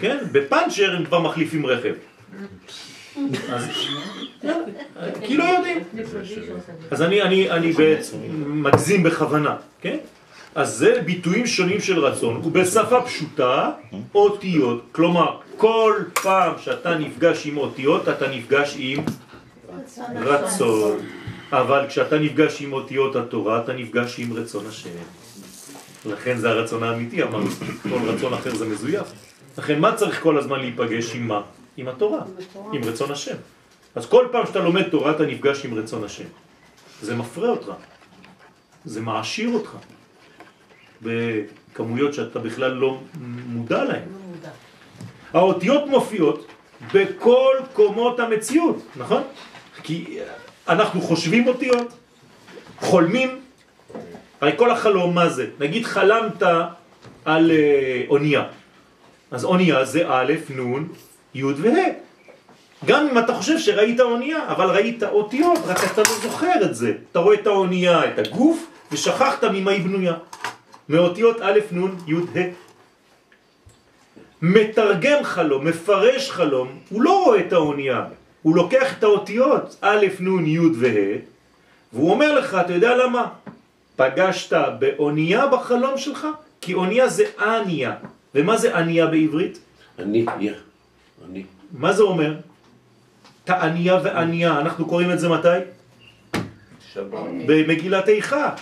כן? 0.00 0.16
בפאנצ'ר 0.32 0.96
הם 0.96 1.04
כבר 1.04 1.20
מחליפים 1.20 1.66
רכב. 1.66 1.94
אז, 3.52 3.68
כי 5.26 5.36
לא 5.36 5.44
יודעים. 5.44 5.78
אז 6.90 7.02
אני, 7.02 7.22
אני, 7.22 7.50
אני 7.50 7.72
מגזים 8.46 9.02
בכוונה, 9.02 9.56
כן? 9.80 9.96
אז 10.54 10.74
זה 10.74 11.00
ביטויים 11.04 11.46
שונים 11.46 11.80
של 11.80 11.98
רצון, 11.98 12.36
ובשפה 12.36 13.02
פשוטה, 13.02 13.70
אותיות. 14.14 14.84
כלומר, 14.92 15.36
כל 15.56 15.94
פעם 16.22 16.52
שאתה 16.58 16.98
נפגש 16.98 17.46
עם 17.46 17.56
אותיות, 17.56 18.08
אתה 18.08 18.28
נפגש 18.28 18.74
עם 18.78 19.04
רצון. 20.16 20.98
אבל 21.52 21.86
כשאתה 21.88 22.18
נפגש 22.18 22.62
עם 22.62 22.72
אותיות 22.72 23.16
התורה, 23.16 23.60
אתה 23.60 23.72
נפגש 23.72 24.20
עם 24.20 24.32
רצון 24.32 24.66
השם. 24.66 24.90
לכן 26.06 26.38
זה 26.38 26.50
הרצון 26.50 26.82
האמיתי, 26.82 27.22
אמרנו, 27.22 27.50
כל 27.82 27.98
רצון 28.06 28.32
אחר 28.32 28.54
זה 28.54 28.66
מזויף. 28.66 29.06
לכן 29.58 29.78
מה 29.80 29.92
צריך 29.96 30.22
כל 30.22 30.38
הזמן 30.38 30.60
להיפגש 30.60 31.14
עם 31.14 31.28
מה? 31.28 31.40
עם 31.76 31.88
התורה, 31.88 32.22
עם 32.72 32.84
רצון 32.84 33.10
השם. 33.10 33.36
אז 33.94 34.06
כל 34.06 34.26
פעם 34.32 34.46
שאתה 34.46 34.58
לומד 34.58 34.88
תורה 34.88 35.10
אתה 35.10 35.26
נפגש 35.26 35.64
עם 35.64 35.74
רצון 35.74 36.04
השם. 36.04 36.24
זה 37.02 37.14
מפרה 37.14 37.48
אותך, 37.48 37.70
זה 38.84 39.00
מעשיר 39.00 39.50
אותך, 39.50 39.76
בכמויות 41.02 42.14
שאתה 42.14 42.38
בכלל 42.38 42.72
לא 42.72 43.00
מודע 43.46 43.84
להן. 43.84 44.02
האותיות 45.32 45.86
מופיעות 45.86 46.46
בכל 46.94 47.56
קומות 47.72 48.20
המציאות, 48.20 48.82
נכון? 48.96 49.22
כי 49.82 50.18
אנחנו 50.68 51.00
חושבים 51.00 51.46
אותיות, 51.48 51.92
חולמים, 52.80 53.40
הרי 54.40 54.52
כל 54.56 54.70
החלום 54.70 55.14
מה 55.14 55.28
זה? 55.28 55.46
נגיד 55.60 55.84
חלמת 55.84 56.42
על 57.24 57.50
אה, 57.50 58.02
אונייה, 58.08 58.44
אז 59.30 59.44
אונייה 59.44 59.84
זה 59.84 60.08
א', 60.08 60.32
נ', 60.50 60.84
י' 61.34 61.44
וה'. 61.44 62.03
גם 62.86 63.08
אם 63.10 63.18
אתה 63.18 63.34
חושב 63.34 63.58
שראית 63.58 64.00
אונייה, 64.00 64.48
אבל 64.48 64.70
ראית 64.70 65.02
אותיות, 65.02 65.58
רק 65.66 65.78
אתה 65.92 66.02
לא 66.02 66.16
זוכר 66.22 66.62
את 66.62 66.74
זה. 66.74 66.92
אתה 67.12 67.18
רואה 67.18 67.34
את 67.34 67.46
האונייה, 67.46 68.08
את 68.08 68.18
הגוף, 68.18 68.66
ושכחת 68.92 69.44
ממה 69.44 69.70
היא 69.70 69.84
בנויה. 69.84 70.14
מאותיות 70.88 71.36
א', 71.40 71.58
נ', 71.72 72.10
י', 72.10 72.14
ה'. 72.14 72.48
מתרגם 74.42 75.24
חלום, 75.24 75.64
מפרש 75.64 76.30
חלום, 76.30 76.68
הוא 76.90 77.02
לא 77.02 77.24
רואה 77.24 77.40
את 77.40 77.52
האונייה, 77.52 78.04
הוא 78.42 78.56
לוקח 78.56 78.98
את 78.98 79.02
האותיות 79.02 79.76
א', 79.80 80.06
נ', 80.20 80.46
י' 80.46 80.58
וה', 80.58 81.18
והוא 81.92 82.10
אומר 82.10 82.38
לך, 82.38 82.56
אתה 82.60 82.72
יודע 82.72 82.96
למה? 82.96 83.28
פגשת 83.96 84.56
באונייה 84.78 85.46
בחלום 85.46 85.98
שלך? 85.98 86.26
כי 86.60 86.74
אונייה 86.74 87.08
זה 87.08 87.24
אניה. 87.38 87.92
ומה 88.34 88.56
זה 88.56 88.74
אניה 88.74 89.06
בעברית? 89.06 89.58
אני. 89.98 90.26
אני. 91.30 91.44
מה 91.72 91.92
זה 91.92 92.02
אומר? 92.02 92.34
תעניה 93.44 94.00
ועניה, 94.04 94.60
אנחנו 94.60 94.86
קוראים 94.86 95.12
את 95.12 95.18
זה 95.20 95.28
מתי? 95.28 95.48
במגילת 97.46 98.08
איכה. 98.08 98.54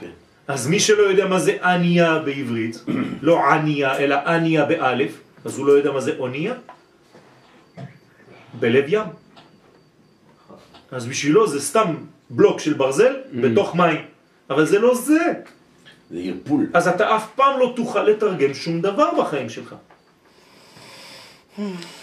כן. 0.00 0.10
אז 0.48 0.66
מי 0.66 0.80
שלא 0.80 1.02
יודע 1.02 1.26
מה 1.26 1.38
זה 1.38 1.56
ענייה 1.62 2.18
בעברית, 2.18 2.84
לא 3.22 3.50
ענייה, 3.50 3.98
אלא 3.98 4.14
ענייה 4.14 4.64
באלף, 4.64 5.20
אז 5.44 5.58
הוא 5.58 5.66
לא 5.66 5.72
יודע 5.72 5.92
מה 5.92 6.00
זה 6.00 6.12
אוניה? 6.18 6.54
בלב 8.60 8.84
ים. 8.88 9.06
אז 10.90 11.06
בשבילו 11.06 11.46
זה 11.46 11.60
סתם 11.60 11.94
בלוק 12.30 12.60
של 12.60 12.74
ברזל 12.74 13.16
בתוך 13.40 13.74
מים, 13.74 14.00
אבל 14.50 14.66
זה 14.66 14.78
לא 14.78 14.94
זה. 14.94 15.32
זה 16.10 16.20
ערפול. 16.20 16.66
אז 16.74 16.88
אתה 16.88 17.16
אף 17.16 17.26
פעם 17.34 17.60
לא 17.60 17.72
תוכל 17.76 18.02
לתרגם 18.02 18.54
שום 18.54 18.80
דבר 18.80 19.10
בחיים 19.20 19.48
שלך. 19.48 19.74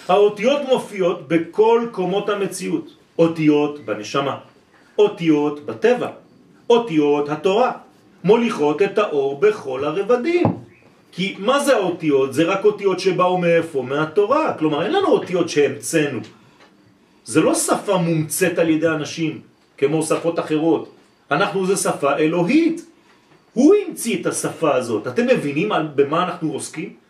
האותיות 0.08 0.62
מופיעות 0.70 1.28
בכל 1.28 1.88
קומות 1.92 2.30
המציאות. 2.30 3.04
אותיות 3.20 3.80
בנשמה, 3.86 4.38
אותיות 5.00 5.66
בטבע, 5.66 6.10
אותיות 6.70 7.30
התורה, 7.30 7.72
מוליכות 8.24 8.82
את 8.82 8.98
האור 8.98 9.40
בכל 9.40 9.84
הרבדים. 9.84 10.44
כי 11.12 11.36
מה 11.40 11.60
זה 11.60 11.76
האותיות? 11.76 12.34
זה 12.34 12.44
רק 12.44 12.66
אותיות 12.66 13.00
שבאו 13.00 13.38
מאיפה? 13.38 13.82
מהתורה. 13.82 14.54
כלומר, 14.58 14.84
אין 14.84 14.92
לנו 14.94 15.08
אותיות 15.08 15.50
שהמצאנו. 15.50 16.20
זה 17.26 17.42
לא 17.42 17.56
שפה 17.56 17.98
מומצאת 17.98 18.60
על 18.60 18.70
ידי 18.70 18.88
אנשים, 18.88 19.42
כמו 19.78 20.04
שפות 20.04 20.40
אחרות. 20.40 20.90
אנחנו 21.32 21.66
זה 21.66 21.78
שפה 21.78 22.18
אלוהית. 22.18 22.86
הוא 23.54 23.76
המציא 23.76 24.22
את 24.22 24.26
השפה 24.26 24.76
הזאת. 24.76 25.08
אתם 25.08 25.28
מבינים 25.28 25.72
על, 25.72 25.88
במה 25.96 26.24
אנחנו 26.24 26.54
עוסקים? 26.54 27.03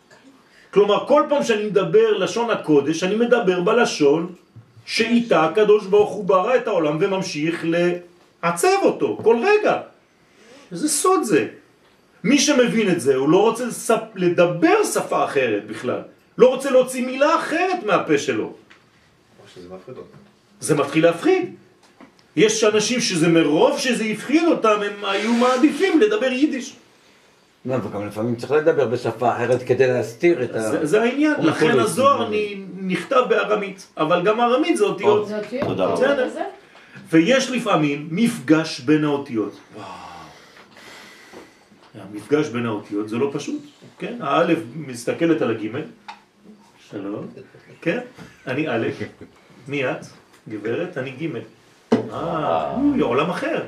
כלומר, 0.74 1.08
כל 1.08 1.24
פעם 1.30 1.44
שאני 1.44 1.64
מדבר 1.66 2.18
לשון 2.18 2.50
הקודש, 2.50 3.04
אני 3.04 3.16
מדבר 3.16 3.62
בלשון 3.62 4.34
שאיתה 4.86 5.44
הקדוש 5.44 5.86
ברוך 5.86 6.12
הוא 6.12 6.26
ברא 6.26 6.56
את 6.56 6.68
העולם 6.68 6.98
וממשיך 7.02 7.66
לעצב 8.44 8.78
אותו 8.84 9.20
כל 9.24 9.38
רגע. 9.46 9.82
איזה 10.72 10.90
סוד 10.90 11.24
זה. 11.24 11.48
מי 12.24 12.38
שמבין 12.40 12.92
את 12.92 13.02
זה, 13.02 13.16
הוא 13.16 13.30
לא 13.30 13.42
רוצה 13.42 13.66
לספ... 13.66 14.02
לדבר 14.16 14.84
שפה 14.84 15.26
אחרת 15.26 15.68
בכלל. 15.68 16.02
לא 16.38 16.48
רוצה 16.48 16.72
להוציא 16.72 17.06
מילה 17.06 17.36
אחרת 17.36 17.84
מהפה 17.86 18.18
שלו. 18.18 18.54
זה 20.60 20.76
מתחיל 20.76 21.04
להפחיד. 21.04 21.56
יש 22.36 22.64
אנשים 22.64 23.00
שזה 23.02 23.28
מרוב 23.28 23.80
שזה 23.80 24.04
הפחיד 24.04 24.44
אותם, 24.48 24.80
הם 24.82 25.06
היו 25.06 25.34
מעדיפים 25.34 26.02
לדבר 26.02 26.32
יידיש. 26.32 26.76
לא, 27.65 27.76
וגם 27.76 28.08
לפעמים 28.08 28.36
צריך 28.36 28.52
לדבר 28.52 28.88
בשפה 28.88 29.36
אחרת 29.36 29.63
כדי 29.63 29.88
להסתיר 29.88 30.43
את 30.43 30.56
ה... 30.56 30.62
זה, 30.62 30.86
זה 30.86 31.02
העניין, 31.02 31.34
לכן 31.39 31.80
הזוהר 31.80 32.32
נכתב 32.82 33.23
בארמית, 33.30 33.88
אבל 33.97 34.21
גם 34.26 34.41
ארמית 34.41 34.78
זה 34.78 34.84
אותיות. 34.84 35.28
תודה 35.62 35.86
רבה. 35.86 36.26
ויש 37.10 37.52
לפעמים 37.52 38.08
מפגש 38.12 38.80
בין 38.80 39.04
האותיות. 39.04 39.60
המפגש 41.99 42.47
בין 42.47 42.65
האותיות 42.65 43.10
זה 43.10 43.17
לא 43.17 43.30
פשוט, 43.34 43.62
כן? 43.99 44.17
האלף 44.21 44.60
מסתכלת 44.76 45.41
על 45.41 45.52
הגימל, 45.52 45.82
שלום, 46.89 47.28
כן? 47.82 47.99
אני 48.47 48.69
א', 48.69 48.88
מי 49.67 49.91
את? 49.91 50.06
גברת, 50.49 50.97
אני 50.97 51.12
ג'. 51.12 51.28
אה, 52.12 52.76
אוי, 52.76 52.99
עולם 52.99 53.30
אחר. 53.30 53.63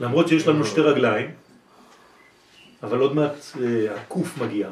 למרות 0.00 0.28
שיש 0.28 0.46
לנו 0.46 0.64
שתי 0.64 0.80
רגליים, 0.80 1.30
אבל 2.82 2.98
עוד 2.98 3.14
מעט 3.14 3.34
אה, 3.62 3.94
הקוף 3.94 4.38
מגיע. 4.38 4.68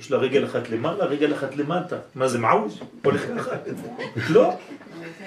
יש 0.00 0.10
לה 0.10 0.18
רגל 0.18 0.44
אחת 0.44 0.70
למעלה, 0.70 1.04
רגל 1.04 1.34
אחת 1.34 1.56
למטה. 1.56 1.96
מה 2.14 2.28
זה 2.28 2.38
מעוז? 2.38 2.80
הולך 3.04 3.26
ככה? 3.38 3.50
לא, 4.30 4.52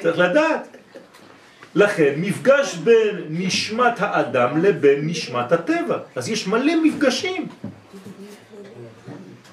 צריך 0.01 0.19
לדעת. 0.19 0.77
לכן, 1.75 2.13
מפגש 2.17 2.75
בין 2.75 3.25
נשמת 3.29 3.93
האדם 3.99 4.63
לבין 4.63 5.07
נשמת 5.07 5.51
הטבע. 5.51 5.97
אז 6.15 6.29
יש 6.29 6.47
מלא 6.47 6.73
מפגשים. 6.83 7.47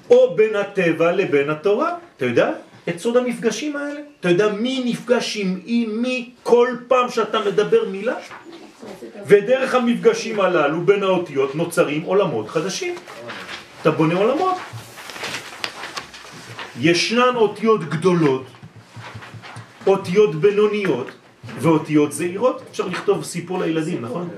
או 0.09 0.35
בין 0.35 0.55
הטבע 0.55 1.11
לבין 1.11 1.49
התורה. 1.49 1.95
אתה 2.17 2.25
יודע 2.25 2.51
את 2.89 2.99
סוד 2.99 3.17
המפגשים 3.17 3.75
האלה? 3.75 3.99
אתה 4.19 4.29
יודע 4.29 4.49
מי 4.49 4.83
נפגש 4.85 5.37
עם, 5.37 5.59
מי 5.87 6.31
כל 6.43 6.75
פעם 6.87 7.09
שאתה 7.09 7.39
מדבר 7.39 7.89
מילה? 7.89 8.15
ודרך 9.27 9.75
המפגשים 9.75 10.39
הללו 10.39 10.81
בין 10.81 11.03
האותיות 11.03 11.55
נוצרים 11.55 12.01
עולמות 12.01 12.49
חדשים. 12.49 12.95
אתה 13.81 13.91
בונה 13.91 14.15
עולמות. 14.15 14.55
ישנן 16.79 17.35
אותיות 17.35 17.89
גדולות, 17.89 18.45
אותיות 19.87 20.35
בינוניות 20.35 21.11
ואותיות 21.59 22.11
זעירות. 22.11 22.61
אפשר 22.71 22.87
לכתוב 22.87 23.23
סיפור 23.23 23.59
לילדים, 23.59 24.01
נכון? 24.01 24.29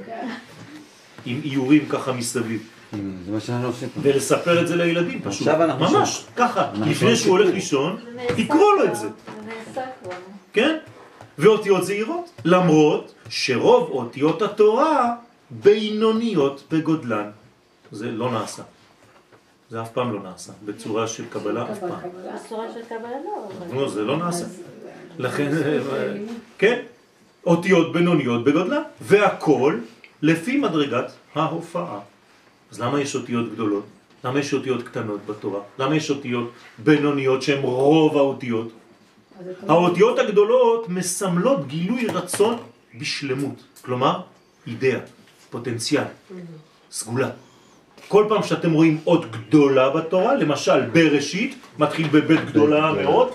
עם 1.25 1.41
איורים 1.43 1.85
ככה 1.89 2.11
מסביב. 2.11 2.69
זה 2.91 3.31
מה 3.31 3.39
שאנחנו 3.39 3.67
עושים 3.67 3.89
פה. 3.89 3.99
ולספר 4.03 4.61
את 4.61 4.67
זה 4.67 4.75
לילדים 4.75 5.21
פשוט. 5.23 5.47
עכשיו 5.47 5.63
אנחנו 5.63 5.97
ממש, 5.97 6.25
ככה. 6.35 6.67
לפני 6.73 7.15
שהוא 7.15 7.37
הולך 7.37 7.53
לישון, 7.53 7.97
תקרוא 8.37 8.73
לו 8.73 8.83
את 8.83 8.95
זה. 8.95 9.01
זה 9.01 9.11
נעשה 9.45 9.81
כבר. 10.03 10.11
כן? 10.53 10.77
ואותיות 11.37 11.85
זעירות, 11.85 12.29
למרות 12.45 13.13
שרוב 13.31 13.89
אותיות 13.89 14.41
התורה 14.41 15.15
בינוניות 15.49 16.63
בגודלן. 16.71 17.29
זה 17.91 18.11
לא 18.11 18.31
נעשה. 18.31 18.63
זה 19.69 19.81
אף 19.81 19.91
פעם 19.91 20.13
לא 20.13 20.19
נעשה, 20.23 20.51
בצורה 20.65 21.07
של 21.07 21.23
קבלה 21.29 21.71
אף 21.71 21.79
פעם. 21.79 21.89
קבלה. 21.89 22.35
הצורה 22.35 22.65
של 22.73 22.81
קבלה 22.85 23.09
לא. 23.25 23.81
לא, 23.81 23.89
זה 23.89 24.01
לא 24.01 24.17
נעשה. 24.17 24.45
לכן, 25.17 25.51
כן, 26.57 26.81
אותיות 27.45 27.93
בינוניות 27.93 28.43
בגודלן, 28.43 28.81
והכל 29.01 29.79
לפי 30.21 30.57
מדרגת 30.57 31.11
ההופעה. 31.35 31.99
אז 32.71 32.81
למה 32.81 33.01
יש 33.01 33.15
אותיות 33.15 33.51
גדולות? 33.51 33.83
למה 34.23 34.39
יש 34.39 34.53
אותיות 34.53 34.83
קטנות 34.83 35.25
בתורה? 35.25 35.59
למה 35.79 35.95
יש 35.95 36.09
אותיות 36.09 36.51
בינוניות 36.79 37.41
שהן 37.41 37.61
רוב 37.61 38.17
האותיות? 38.17 38.71
האותיות 39.67 40.19
הגדולות 40.19 40.89
מסמלות 40.89 41.67
גילוי 41.67 42.07
רצון 42.07 42.57
בשלמות, 42.95 43.63
כלומר 43.81 44.21
אידאה, 44.67 44.99
פוטנציאל, 45.49 46.03
סגולה. 46.91 47.29
כל 48.07 48.25
פעם 48.29 48.43
שאתם 48.43 48.71
רואים 48.71 48.99
אות 49.07 49.31
גדולה 49.31 49.89
בתורה, 49.89 50.35
למשל 50.35 50.81
בראשית, 50.81 51.55
מתחיל 51.77 52.07
בבית 52.07 52.45
גדולה 52.45 52.91
מאוד, 52.91 53.31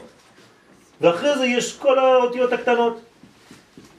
ואחרי 1.01 1.39
זה 1.39 1.47
יש 1.47 1.77
כל 1.79 1.99
האותיות 1.99 2.53
הקטנות. 2.53 3.01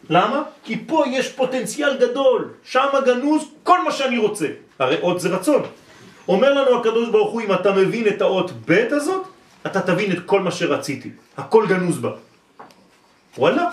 למה? 0.09 0.43
כי 0.63 0.83
פה 0.87 1.03
יש 1.07 1.31
פוטנציאל 1.31 1.97
גדול, 1.97 2.53
שם 2.63 2.87
גנוז 3.05 3.43
כל 3.63 3.83
מה 3.83 3.91
שאני 3.91 4.17
רוצה. 4.17 4.47
הרי 4.79 4.97
אות 5.01 5.21
זה 5.21 5.29
רצון. 5.29 5.61
אומר 6.27 6.53
לנו 6.53 6.79
הקדוש 6.79 7.09
ברוך 7.09 7.31
הוא, 7.31 7.41
אם 7.41 7.53
אתה 7.53 7.71
מבין 7.71 8.07
את 8.07 8.21
האות 8.21 8.51
ב' 8.65 8.87
הזאת, 8.91 9.27
אתה 9.65 9.81
תבין 9.81 10.11
את 10.11 10.17
כל 10.25 10.41
מה 10.41 10.51
שרציתי. 10.51 11.09
הכל 11.37 11.65
גנוז 11.67 11.99
בה. 11.99 12.11
וואלה. 13.37 13.69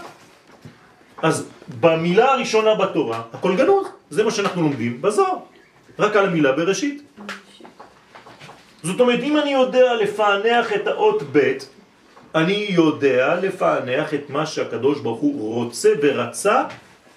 אז 1.25 1.49
במילה 1.81 2.33
הראשונה 2.33 2.75
בתורה, 2.75 3.23
הכל 3.33 3.57
גנוז. 3.57 3.87
זה 4.11 4.25
מה 4.25 4.31
שאנחנו 4.31 4.63
לומדים 4.63 5.03
בזוהר. 5.03 5.37
רק 5.99 6.17
על 6.17 6.25
המילה 6.27 6.53
בראשית. 6.53 7.03
זאת 8.83 9.01
אומרת, 9.01 9.21
אם 9.23 9.37
אני 9.37 9.51
יודע 9.51 9.95
לפענח 9.95 10.73
את 10.73 10.87
האות 10.87 11.23
ב', 11.33 11.53
אני 12.35 12.67
יודע 12.69 13.35
לפענח 13.43 14.15
את 14.15 14.31
מה 14.31 14.47
שהקדוש 14.47 15.01
ברוך 15.01 15.21
הוא 15.21 15.55
רוצה 15.55 15.89
ורצה 16.03 16.63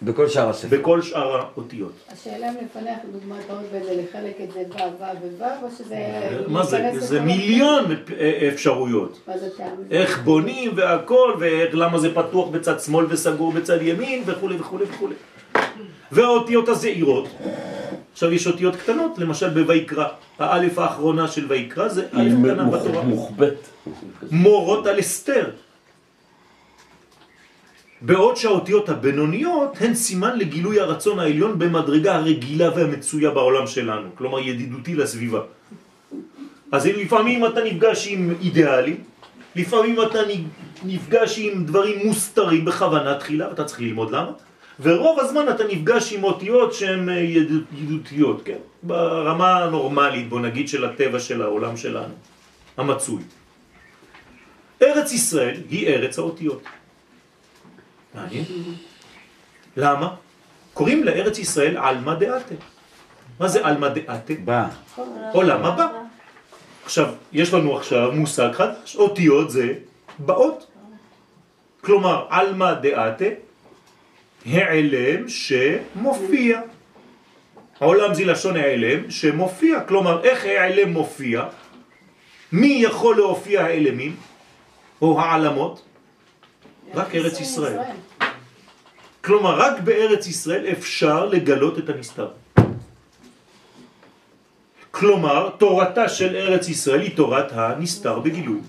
בכל 0.01 0.29
שאר 0.29 0.49
הספר. 0.49 0.77
בכל 0.77 1.01
שאר 1.01 1.37
האותיות. 1.37 1.91
השאלה 2.13 2.49
אם 2.49 2.55
לפניך 2.65 2.97
דוגמת 3.11 3.43
עוד 3.49 3.63
בזה 3.73 4.01
לחלק 4.03 4.35
את 4.43 4.51
זה 4.53 4.63
ו' 4.69 5.01
ו' 5.01 5.39
וו' 5.39 5.45
או 5.63 5.67
שזה... 5.77 5.97
מה 6.47 6.63
זה? 6.63 6.91
זה 6.97 7.21
מיליון 7.21 7.85
אפשרויות. 8.53 9.11
הפרטים? 9.11 9.33
מה 9.33 9.37
זה 9.37 9.57
טעם? 9.57 9.75
איך 9.91 10.19
בונים 10.23 10.71
והכל, 10.75 11.33
ולמה 11.39 11.99
זה 11.99 12.15
פתוח 12.15 12.49
בצד 12.49 12.79
שמאל 12.79 13.05
וסגור 13.09 13.51
בצד 13.51 13.81
ימין 13.81 14.23
וכו' 14.25 14.49
וכו' 14.59 14.79
וכו'. 14.79 15.07
והאותיות 16.11 16.69
הזעירות, 16.69 17.27
עכשיו 18.13 18.33
יש 18.33 18.47
אותיות 18.47 18.75
קטנות, 18.75 19.17
למשל 19.17 19.63
בויקרא, 19.63 20.05
האלף 20.39 20.79
האחרונה 20.79 21.27
של 21.27 21.45
ויקרא 21.49 21.87
זה 21.87 22.05
א' 22.11 22.29
קטנה 22.43 22.63
בתורה. 22.63 23.01
מוחבט. 23.01 23.67
מורות 24.31 24.87
על 24.87 24.99
אסתר. 24.99 25.49
בעוד 28.01 28.37
שהאותיות 28.37 28.89
הבינוניות 28.89 29.77
הן 29.81 29.93
סימן 29.93 30.37
לגילוי 30.39 30.79
הרצון 30.79 31.19
העליון 31.19 31.59
במדרגה 31.59 32.15
הרגילה 32.15 32.69
והמצויה 32.75 33.29
בעולם 33.31 33.67
שלנו, 33.67 34.07
כלומר 34.15 34.39
ידידותי 34.39 34.95
לסביבה. 34.95 35.41
אז 36.71 36.85
לפעמים 36.85 37.45
אתה 37.45 37.63
נפגש 37.63 38.07
עם 38.07 38.33
אידיאלים, 38.41 38.97
לפעמים 39.55 40.01
אתה 40.01 40.19
נפגש 40.83 41.39
עם 41.39 41.65
דברים 41.65 42.07
מוסתרים 42.07 42.65
בכוונה 42.65 43.15
תחילה, 43.15 43.47
ואתה 43.49 43.63
צריך 43.63 43.81
ללמוד 43.81 44.11
למה, 44.11 44.31
ורוב 44.79 45.19
הזמן 45.19 45.49
אתה 45.49 45.63
נפגש 45.67 46.13
עם 46.13 46.23
אותיות 46.23 46.73
שהן 46.73 47.09
אה, 47.09 47.15
ידיד- 47.19 47.65
ידידותיות, 47.77 48.41
כן? 48.45 48.57
ברמה 48.83 49.63
הנורמלית, 49.63 50.29
בוא 50.29 50.39
נגיד, 50.39 50.67
של 50.67 50.85
הטבע 50.85 51.19
של 51.19 51.41
העולם 51.41 51.77
שלנו, 51.77 52.13
המצוי. 52.77 53.21
ארץ 54.81 55.13
ישראל 55.13 55.57
היא 55.69 55.87
ארץ 55.87 56.19
האותיות. 56.19 56.61
מעניין. 58.17 58.45
למה? 59.77 60.15
קוראים 60.73 61.03
לארץ 61.03 61.39
ישראל 61.39 61.77
עלמא 61.77 62.13
דעתה. 62.13 62.55
מה 63.39 63.47
זה 63.47 63.65
עלמא 63.65 63.87
דעתה? 63.87 64.33
בא. 64.45 64.67
עולם 65.33 65.65
הבא. 65.65 65.87
עכשיו, 66.85 67.13
יש 67.33 67.53
לנו 67.53 67.77
עכשיו 67.77 68.11
מושג 68.11 68.49
חדש, 68.53 68.95
אותיות 68.95 69.51
זה 69.51 69.73
באות. 70.19 70.67
כלומר, 71.81 72.25
עלמא 72.29 72.73
דעתה, 72.73 73.25
העלם 74.45 75.29
שמופיע. 75.29 76.61
העולם 77.79 78.13
זה 78.13 78.25
לשון 78.25 78.55
העלם 78.57 79.11
שמופיע. 79.11 79.79
כלומר, 79.79 80.23
איך 80.23 80.45
העלם 80.45 80.89
מופיע? 80.93 81.45
מי 82.51 82.79
יכול 82.81 83.15
להופיע 83.15 83.61
העלמים 83.65 84.15
או 85.01 85.21
העלמות? 85.21 85.81
רק 86.93 87.15
ארץ 87.15 87.39
ישראל. 87.39 87.79
כלומר, 89.23 89.59
רק 89.59 89.79
בארץ 89.79 90.27
ישראל 90.27 90.65
אפשר 90.71 91.25
לגלות 91.25 91.77
את 91.77 91.89
הנסתר. 91.89 92.27
כלומר, 94.91 95.49
תורתה 95.57 96.09
של 96.09 96.35
ארץ 96.35 96.69
ישראל 96.69 97.01
היא 97.01 97.15
תורת 97.15 97.51
הנסתר 97.51 98.19
בגילוי. 98.19 98.59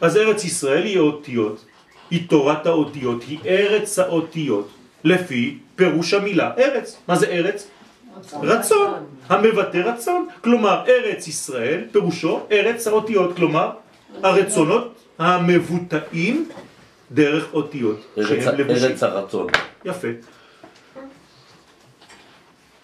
אז 0.00 0.16
ארץ 0.16 0.44
ישראל 0.44 0.84
היא 0.84 0.98
אותיות, 0.98 1.64
היא 2.10 2.28
תורת 2.28 2.66
האותיות, 2.66 3.22
היא 3.28 3.38
ארץ 3.46 3.98
האותיות, 3.98 4.68
לפי 5.04 5.58
פירוש 5.76 6.14
המילה 6.14 6.50
ארץ. 6.58 6.96
מה 7.08 7.16
זה 7.16 7.26
ארץ? 7.26 7.68
רצון, 8.42 8.92
המבטא 9.28 9.76
רצון. 9.76 10.28
כלומר, 10.40 10.84
ארץ 10.88 11.28
ישראל, 11.28 11.84
פירושו 11.92 12.40
ארץ 12.50 12.86
האותיות, 12.86 13.36
כלומר, 13.36 13.70
הרצונות 14.22 14.94
המבוטאים 15.18 16.48
דרך 17.12 17.54
אותיות, 17.54 17.98
שהם 18.16 18.58
לבושים. 18.58 18.90
ארץ 18.90 19.02
הרצון. 19.02 19.46
יפה. 19.84 20.08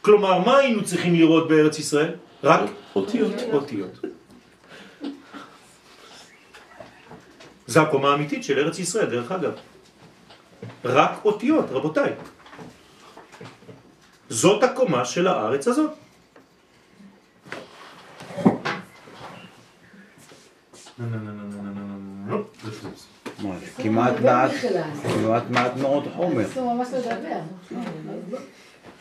כלומר, 0.03 0.39
מה 0.39 0.57
היינו 0.57 0.85
צריכים 0.85 1.15
לראות 1.15 1.49
בארץ 1.49 1.79
ישראל? 1.79 2.15
רק 2.45 2.61
אותיות. 2.97 3.35
אותיות. 3.53 4.05
זו 7.67 7.81
הקומה 7.81 8.11
האמיתית 8.11 8.45
של 8.45 8.59
ארץ 8.59 8.79
ישראל, 8.79 9.07
דרך 9.07 9.33
אגב. 9.33 9.53
רק 10.85 11.11
אותיות, 11.25 11.65
רבותיי. 11.71 12.13
זאת 14.29 14.63
הקומה 14.63 15.05
של 15.05 15.27
הארץ 15.27 15.69
הזאת. 15.69 15.91
כמעט 23.99 24.21
מעט, 24.21 24.51
כמעט 25.03 25.43
מעט 25.51 25.77
מאוד 25.77 26.05
חומר. 26.17 26.47
אסור 26.47 26.75
ממש 26.75 26.89
לדבר. 26.93 27.41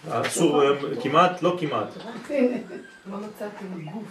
אסור, 0.09 0.63
אה, 0.63 0.69
כמעט, 1.03 1.41
לא 1.41 1.57
כמעט. 1.59 1.87
לא 3.11 3.17
מצאתי 3.17 3.65
גוף. 3.93 4.03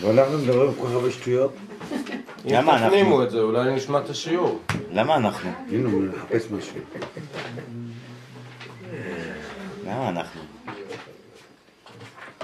ואנחנו 0.00 0.38
מדברים 0.38 0.74
כל 0.74 0.86
כך 0.86 0.92
הרבה 0.92 1.10
שטויות. 1.10 1.54
למה 2.44 2.60
אם 2.60 2.70
אנחנו? 2.70 2.88
תפנימו 2.88 3.22
את 3.22 3.30
זה, 3.30 3.38
אולי 3.40 3.74
נשמע 3.74 3.98
את 3.98 4.10
השיעור. 4.10 4.60
למה 4.92 5.16
אנחנו? 5.16 5.50
הנה, 5.70 5.88
הוא 5.88 6.02
מחפש 6.02 6.50
משהו. 6.50 6.80
למה 9.86 10.08
אנחנו? 10.08 10.53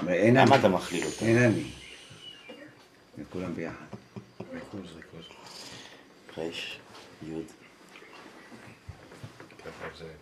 ואין 0.05 0.37
למה 0.37 0.55
אני. 0.55 0.59
אתה 0.59 0.69
מכליל 0.69 1.05
אותנו? 1.05 1.27
אין 1.27 1.37
אני. 1.37 1.63
זה 3.17 3.23
כולם 3.29 3.55
ביחד. 3.55 3.85
רש, 6.37 6.79
יוד. 7.23 7.45
תודה. 9.57 9.71
זה 9.97 10.13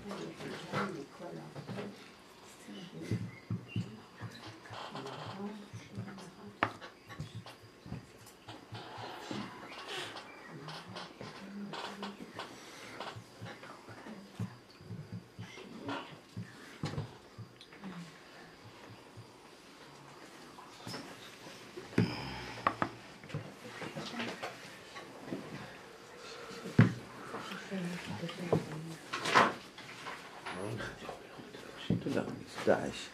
דאעש. 32.66 33.08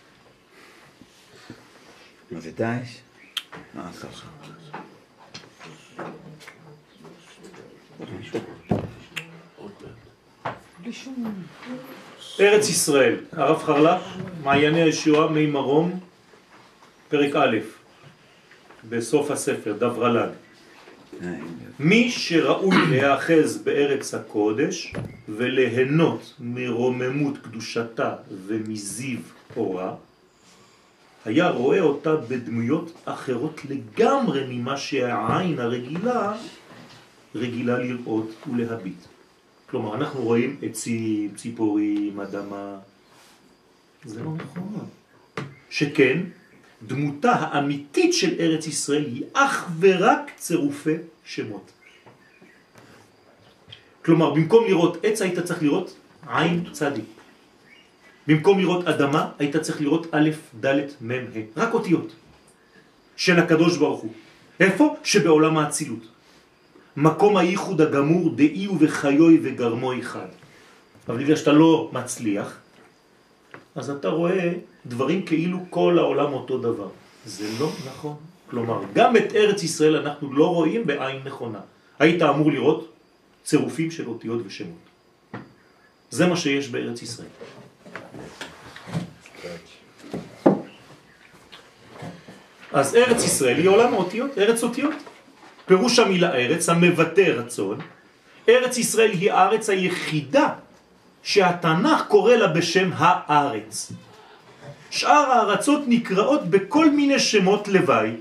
מה 2.31 2.39
זה 2.39 2.51
דאעש? 2.51 2.97
מה? 3.73 3.91
ארץ 12.39 12.69
ישראל, 12.69 13.15
הרב 13.31 13.63
חרל"פ, 13.63 14.01
מעייני 14.43 14.81
הישועה, 14.81 15.27
מי 15.27 15.45
מרום, 15.45 15.99
פרק 17.09 17.35
א', 17.35 17.57
בסוף 18.89 19.31
הספר, 19.31 19.73
דברל"ג. 19.73 20.29
מי 21.79 22.11
שראוי 22.11 22.75
להיאחז 22.89 23.57
בארץ 23.57 24.13
הקודש 24.13 24.93
וליהנות 25.29 26.33
מרוממות 26.39 27.37
קדושתה 27.37 28.15
ומזיו 28.47 29.19
אורה, 29.57 29.95
היה 31.25 31.49
רואה 31.49 31.79
אותה 31.79 32.15
בדמויות 32.15 32.91
אחרות 33.05 33.61
לגמרי 33.69 34.45
ממה 34.49 34.77
שהעין 34.77 35.59
הרגילה 35.59 36.33
רגילה 37.35 37.79
לראות 37.79 38.35
ולהביט. 38.53 39.05
כלומר, 39.69 39.95
אנחנו 39.95 40.21
רואים 40.21 40.57
עצים, 40.61 41.29
ציפורים, 41.35 42.19
אדמה. 42.19 42.77
זה 44.05 44.23
לא 44.23 44.31
נכון. 44.35 44.87
שכן, 45.69 46.19
דמותה 46.87 47.31
האמיתית 47.31 48.13
של 48.13 48.35
ארץ 48.39 48.67
ישראל 48.67 49.05
היא 49.05 49.23
אך 49.33 49.69
ורק 49.79 50.31
צירופי 50.37 50.95
שמות. 51.25 51.71
כלומר, 54.05 54.33
במקום 54.33 54.65
לראות 54.65 54.97
עץ 55.03 55.21
היית 55.21 55.39
צריך 55.39 55.63
לראות 55.63 55.97
עין 56.27 56.63
צדיק. 56.71 57.05
במקום 58.27 58.59
לראות 58.59 58.87
אדמה 58.87 59.31
היית 59.39 59.55
צריך 59.57 59.81
לראות 59.81 60.07
א', 60.11 60.29
ד', 60.65 60.79
מ', 61.01 61.11
ה'. 61.11 61.41
רק 61.57 61.73
אותיות 61.73 62.15
של 63.15 63.39
הקדוש 63.39 63.77
ברוך 63.77 64.01
הוא. 64.01 64.13
איפה? 64.59 64.95
שבעולם 65.03 65.57
האצילות. 65.57 66.05
מקום 66.97 67.37
הייחוד 67.37 67.81
הגמור 67.81 68.29
דאי 68.35 68.67
ובחיוי 68.67 69.39
וגרמו 69.43 69.99
אחד. 69.99 70.27
אבל 71.07 71.17
בגלל 71.17 71.35
שאתה 71.35 71.53
לא 71.53 71.89
מצליח, 71.93 72.59
אז 73.75 73.89
אתה 73.89 74.07
רואה 74.07 74.53
דברים 74.85 75.25
כאילו 75.25 75.59
כל 75.69 75.99
העולם 75.99 76.33
אותו 76.33 76.57
דבר. 76.57 76.89
זה 77.25 77.47
לא 77.59 77.69
נכון. 77.87 78.34
כלומר, 78.49 78.81
גם 78.93 79.17
את 79.17 79.35
ארץ 79.35 79.63
ישראל 79.63 79.95
אנחנו 79.95 80.33
לא 80.33 80.47
רואים 80.53 80.87
בעין 80.87 81.21
נכונה. 81.25 81.59
היית 81.99 82.21
אמור 82.21 82.51
לראות 82.51 82.93
צירופים 83.43 83.91
של 83.91 84.07
אותיות 84.07 84.41
ושמות. 84.45 84.85
זה 86.09 86.27
מה 86.27 86.37
שיש 86.37 86.69
בארץ 86.69 87.01
ישראל. 87.01 87.27
אז 92.73 92.95
ארץ 92.95 93.23
ישראל 93.25 93.57
היא 93.57 93.69
עולם 93.69 93.93
האותיות, 93.93 94.37
ארץ 94.37 94.63
אותיות. 94.63 94.93
פירוש 95.65 95.99
המילה 95.99 96.35
ארץ, 96.35 96.69
המבטא 96.69 97.21
רצון. 97.21 97.79
ארץ 98.49 98.77
ישראל 98.77 99.11
היא 99.11 99.31
הארץ 99.31 99.69
היחידה 99.69 100.49
שהתנ"ך 101.23 102.01
קורא 102.07 102.35
לה 102.35 102.47
בשם 102.47 102.89
הארץ. 102.95 103.91
שאר 104.89 105.31
הארצות 105.31 105.81
נקראות 105.87 106.49
בכל 106.49 106.89
מיני 106.89 107.19
שמות 107.19 107.67
לוואי, 107.67 108.11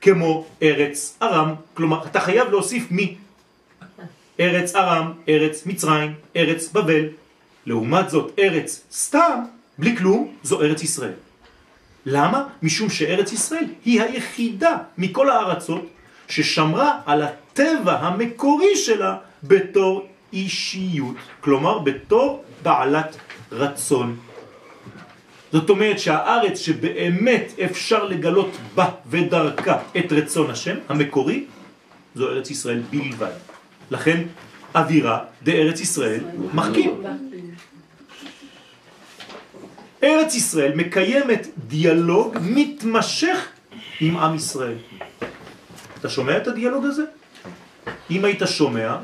כמו 0.00 0.46
ארץ 0.62 1.18
ארם, 1.22 1.54
כלומר 1.74 2.06
אתה 2.06 2.20
חייב 2.20 2.50
להוסיף 2.50 2.90
מי. 2.90 3.16
ארץ 4.40 4.74
ארם, 4.76 5.12
ארץ 5.28 5.66
מצרים, 5.66 6.14
ארץ 6.36 6.72
בבל. 6.72 7.04
לעומת 7.66 8.10
זאת 8.10 8.32
ארץ 8.38 8.84
סתם, 8.92 9.44
בלי 9.78 9.96
כלום, 9.96 10.34
זו 10.42 10.62
ארץ 10.62 10.82
ישראל. 10.82 11.12
למה? 12.06 12.44
משום 12.62 12.90
שארץ 12.90 13.32
ישראל 13.32 13.64
היא 13.84 14.02
היחידה 14.02 14.76
מכל 14.98 15.30
הארצות 15.30 15.86
ששמרה 16.28 17.00
על 17.06 17.22
הטבע 17.22 17.98
המקורי 17.98 18.76
שלה 18.76 19.16
בתור 19.42 20.06
אישיות, 20.32 21.16
כלומר 21.40 21.78
בתור 21.78 22.44
בעלת 22.62 23.16
רצון. 23.52 24.16
זאת 25.52 25.70
אומרת 25.70 25.98
שהארץ 25.98 26.58
שבאמת 26.58 27.52
אפשר 27.64 28.04
לגלות 28.04 28.50
בה 28.74 28.90
ודרכה 29.06 29.78
את 29.98 30.12
רצון 30.12 30.50
השם 30.50 30.76
המקורי, 30.88 31.44
זו 32.14 32.28
ארץ 32.28 32.50
ישראל 32.50 32.82
בלבד. 32.90 33.32
לכן 33.90 34.22
אווירה 34.74 35.18
דארץ 35.42 35.80
ישראל 35.80 36.20
מחכים. 36.54 37.02
ארץ 40.02 40.34
ישראל 40.34 40.72
מקיימת 40.74 41.46
דיאלוג 41.68 42.38
מתמשך 42.40 43.48
עם 44.00 44.16
עם 44.16 44.34
ישראל. 44.34 44.76
אתה 46.00 46.08
שומע 46.08 46.36
את 46.36 46.46
הדיאלוג 46.46 46.84
הזה? 46.84 47.02
אם 48.10 48.24
היית 48.24 48.42
שומע, 48.46 48.96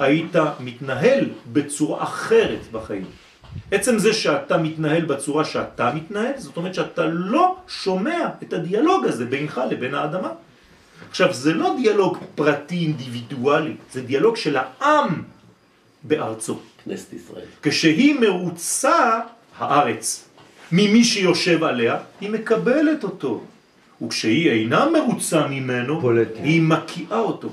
היית 0.00 0.36
מתנהל 0.60 1.28
בצורה 1.52 2.02
אחרת 2.02 2.60
בחיים. 2.72 3.04
עצם 3.70 3.98
זה 3.98 4.12
שאתה 4.12 4.56
מתנהל 4.58 5.04
בצורה 5.04 5.44
שאתה 5.44 5.92
מתנהל, 5.94 6.32
זאת 6.36 6.56
אומרת 6.56 6.74
שאתה 6.74 7.04
לא 7.06 7.56
שומע 7.68 8.28
את 8.42 8.52
הדיאלוג 8.52 9.04
הזה 9.04 9.24
בינך 9.24 9.60
לבין 9.70 9.94
האדמה. 9.94 10.30
עכשיו, 11.10 11.32
זה 11.32 11.54
לא 11.54 11.74
דיאלוג 11.82 12.18
פרטי 12.34 12.76
אינדיבידואלי, 12.76 13.74
זה 13.92 14.02
דיאלוג 14.02 14.36
של 14.36 14.56
העם 14.56 15.22
בארצו. 16.02 16.58
כנסת 16.84 17.12
ישראל. 17.12 17.44
כשהיא 17.62 18.20
מרוצה, 18.20 19.20
הארץ, 19.58 20.28
ממי 20.72 21.04
שיושב 21.04 21.64
עליה, 21.64 21.96
היא 22.20 22.30
מקבלת 22.30 23.04
אותו. 23.04 23.44
וכשהיא 24.02 24.50
אינה 24.50 24.90
מרוצה 24.90 25.46
ממנו, 25.46 26.00
פולטת. 26.00 26.36
היא 26.42 26.62
מקיאה 26.62 27.18
אותו. 27.18 27.48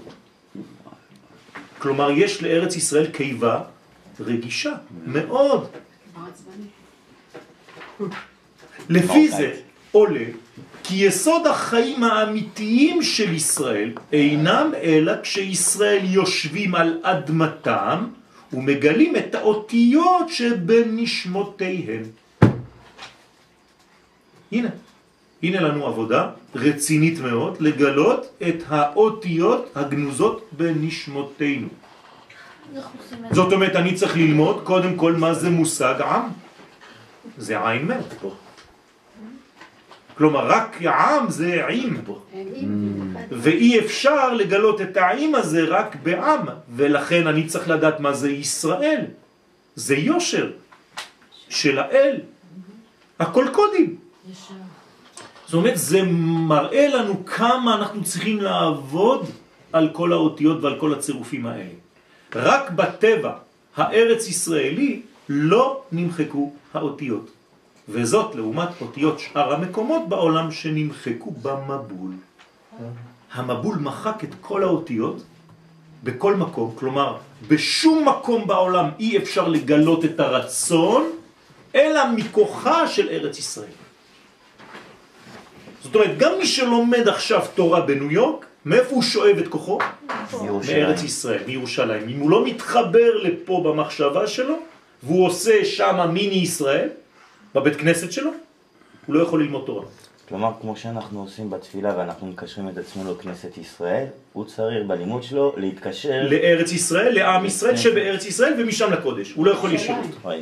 כלומר, 1.80 2.12
יש 2.12 2.44
לארץ 2.44 2.76
ישראל 2.76 3.08
קיבה 3.08 3.62
רגישה 4.20 4.74
מאוד. 5.06 5.68
לפי 8.90 9.30
זה 9.30 9.54
עולה 9.92 10.26
כי 10.84 10.96
יסוד 10.96 11.48
החיים 11.48 12.04
האמיתיים 12.04 13.04
של 13.04 13.34
ישראל 13.34 13.94
אינם 14.14 14.72
אלא 14.82 15.14
כשישראל 15.24 16.02
יושבים 16.04 16.76
על 16.76 17.00
אדמתם 17.04 18.06
ומגלים 18.54 19.16
את 19.16 19.36
האותיות 19.36 20.30
שבנשמותיהם. 20.30 22.04
הנה, 24.52 24.70
הנה 25.44 25.62
לנו 25.62 25.88
עבודה 25.88 26.30
רצינית 26.56 27.20
מאוד 27.20 27.62
לגלות 27.62 28.28
את 28.48 28.64
האותיות 28.68 29.72
הגנוזות 29.76 30.50
בנשמותינו. 30.52 31.68
איך 31.68 31.78
עושים 31.78 31.78
את 31.78 31.78
זה? 31.78 32.59
זאת 33.32 33.54
אומרת, 33.54 33.76
אני 33.76 33.96
צריך 33.96 34.18
ללמוד 34.18 34.62
קודם 34.64 34.96
כל 34.96 35.14
מה 35.14 35.34
זה 35.34 35.50
מושג 35.50 36.02
עם. 36.02 36.22
זה 37.38 37.70
עין 37.70 37.86
מת. 37.86 38.24
כלומר, 40.18 40.48
רק 40.48 40.82
עם 40.82 41.30
זה 41.30 41.66
עם. 41.70 41.98
עם, 42.56 43.16
ואי 43.32 43.80
אפשר 43.80 44.34
לגלות 44.34 44.82
את 44.82 44.98
העם 44.98 45.36
הזה 45.36 45.64
רק 45.68 45.96
בעם, 46.04 46.46
ולכן 46.76 47.28
אני 47.28 47.48
צריך 47.48 47.70
לדעת 47.70 48.00
מה 48.00 48.14
זה 48.14 48.32
ישראל. 48.32 49.06
זה 49.76 49.96
יושר 49.96 50.52
של 51.50 51.80
האל. 51.80 52.16
הכל 53.20 53.46
קודים. 53.52 53.96
זאת 55.46 55.54
אומרת, 55.54 55.78
זה 55.78 56.02
מראה 56.52 56.88
לנו 56.88 57.26
כמה 57.26 57.76
אנחנו 57.76 58.04
צריכים 58.04 58.42
לעבוד 58.42 59.26
על 59.74 59.90
כל 59.94 60.14
האותיות 60.14 60.64
ועל 60.64 60.80
כל 60.80 60.94
הצירופים 60.94 61.46
האלה. 61.46 61.89
רק 62.36 62.72
בטבע 62.72 63.34
הארץ 63.78 64.28
ישראלי 64.28 65.02
לא 65.30 65.82
נמחקו 65.92 66.54
האותיות, 66.74 67.32
וזאת 67.90 68.36
לעומת 68.36 68.70
אותיות 68.82 69.20
שאר 69.20 69.54
המקומות 69.54 70.10
בעולם 70.10 70.52
שנמחקו 70.52 71.32
במבול. 71.32 72.12
המבול 73.34 73.78
מחק 73.78 74.24
את 74.24 74.30
כל 74.42 74.64
האותיות 74.64 75.24
בכל 76.04 76.36
מקום, 76.36 76.74
כלומר 76.76 77.18
בשום 77.48 78.08
מקום 78.08 78.48
בעולם 78.48 78.90
אי 79.00 79.18
אפשר 79.18 79.48
לגלות 79.48 80.06
את 80.06 80.20
הרצון 80.20 81.12
אלא 81.76 82.12
מכוחה 82.16 82.88
של 82.88 83.10
ארץ 83.10 83.40
ישראל. 83.40 83.78
זאת 85.84 85.96
אומרת, 85.96 86.18
גם 86.18 86.32
מי 86.38 86.48
שלומד 86.48 87.08
עכשיו 87.08 87.42
תורה 87.56 87.82
בניו 87.82 88.12
יורק, 88.12 88.46
מאיפה 88.66 88.96
הוא 88.96 89.04
שואב 89.04 89.38
את 89.38 89.48
כוחו? 89.48 89.80
מארץ 90.68 91.04
ישראל, 91.04 91.42
מירושלים. 91.48 92.10
אם 92.10 92.20
הוא 92.20 92.30
לא 92.30 92.46
מתחבר 92.46 93.18
לפה 93.24 93.64
במחשבה 93.66 94.28
שלו, 94.28 94.56
והוא 95.04 95.26
עושה 95.28 95.66
שם 95.66 96.10
מיני 96.14 96.36
ישראל, 96.36 96.90
בבית 97.56 97.76
כנסת 97.76 98.12
שלו, 98.12 98.32
הוא 99.06 99.16
לא 99.16 99.24
יכול 99.24 99.44
ללמוד 99.44 99.64
תורה. 99.66 99.86
כלומר, 100.30 100.52
כמו 100.62 100.76
שאנחנו 100.76 101.22
עושים 101.22 101.50
בתפילה 101.50 101.98
ואנחנו 101.98 102.28
מקשרים 102.28 102.70
את 102.70 102.78
עצמנו 102.78 103.14
לכנסת 103.14 103.58
ישראל, 103.58 104.06
הוא 104.34 104.46
צריך 104.46 104.88
בלימוד 104.88 105.24
שלו 105.24 105.54
להתקשר... 105.58 106.28
לארץ 106.30 106.72
ישראל, 106.72 107.16
לעם 107.16 107.46
ישראל 107.46 107.78
שבארץ 107.78 108.26
ישראל 108.26 108.54
ומשם 108.58 108.94
לקודש. 108.94 109.32
הוא 109.32 109.46
לא 109.46 109.52
יכול 109.52 109.74
לשאול. 109.74 109.98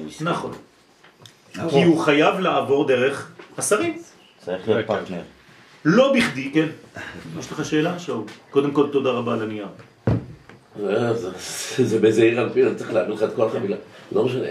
מסכן. 0.06 0.26
נכון. 0.26 0.52
כי 1.70 1.84
הוא 1.84 2.00
חייב 2.00 2.40
לעבור 2.40 2.88
דרך 2.88 3.32
השרים. 3.58 4.02
צריך 4.46 4.68
להיות 4.68 4.88
פרטנר. 4.88 5.22
לא 5.90 6.14
בכדי, 6.14 6.52
כן. 6.54 6.68
יש 7.40 7.52
לך 7.52 7.66
שאלה, 7.66 8.00
שאול? 8.00 8.24
קודם 8.50 8.72
כל, 8.72 8.88
תודה 8.92 9.10
רבה 9.10 9.34
על 9.34 9.42
הנייר. 9.42 9.68
אה, 10.84 11.14
זה- 11.14 11.32
זה 11.86 12.00
באיזה 12.00 12.24
עיר 12.24 12.40
על 12.40 12.50
פי, 12.54 12.64
אני 12.68 12.76
צריך 12.76 12.94
להביא 12.94 13.14
לך 13.14 13.24
את 13.24 13.36
כל 13.36 13.48
החבילה. 13.48 13.76
לא 14.12 14.26
משנה. 14.26 14.48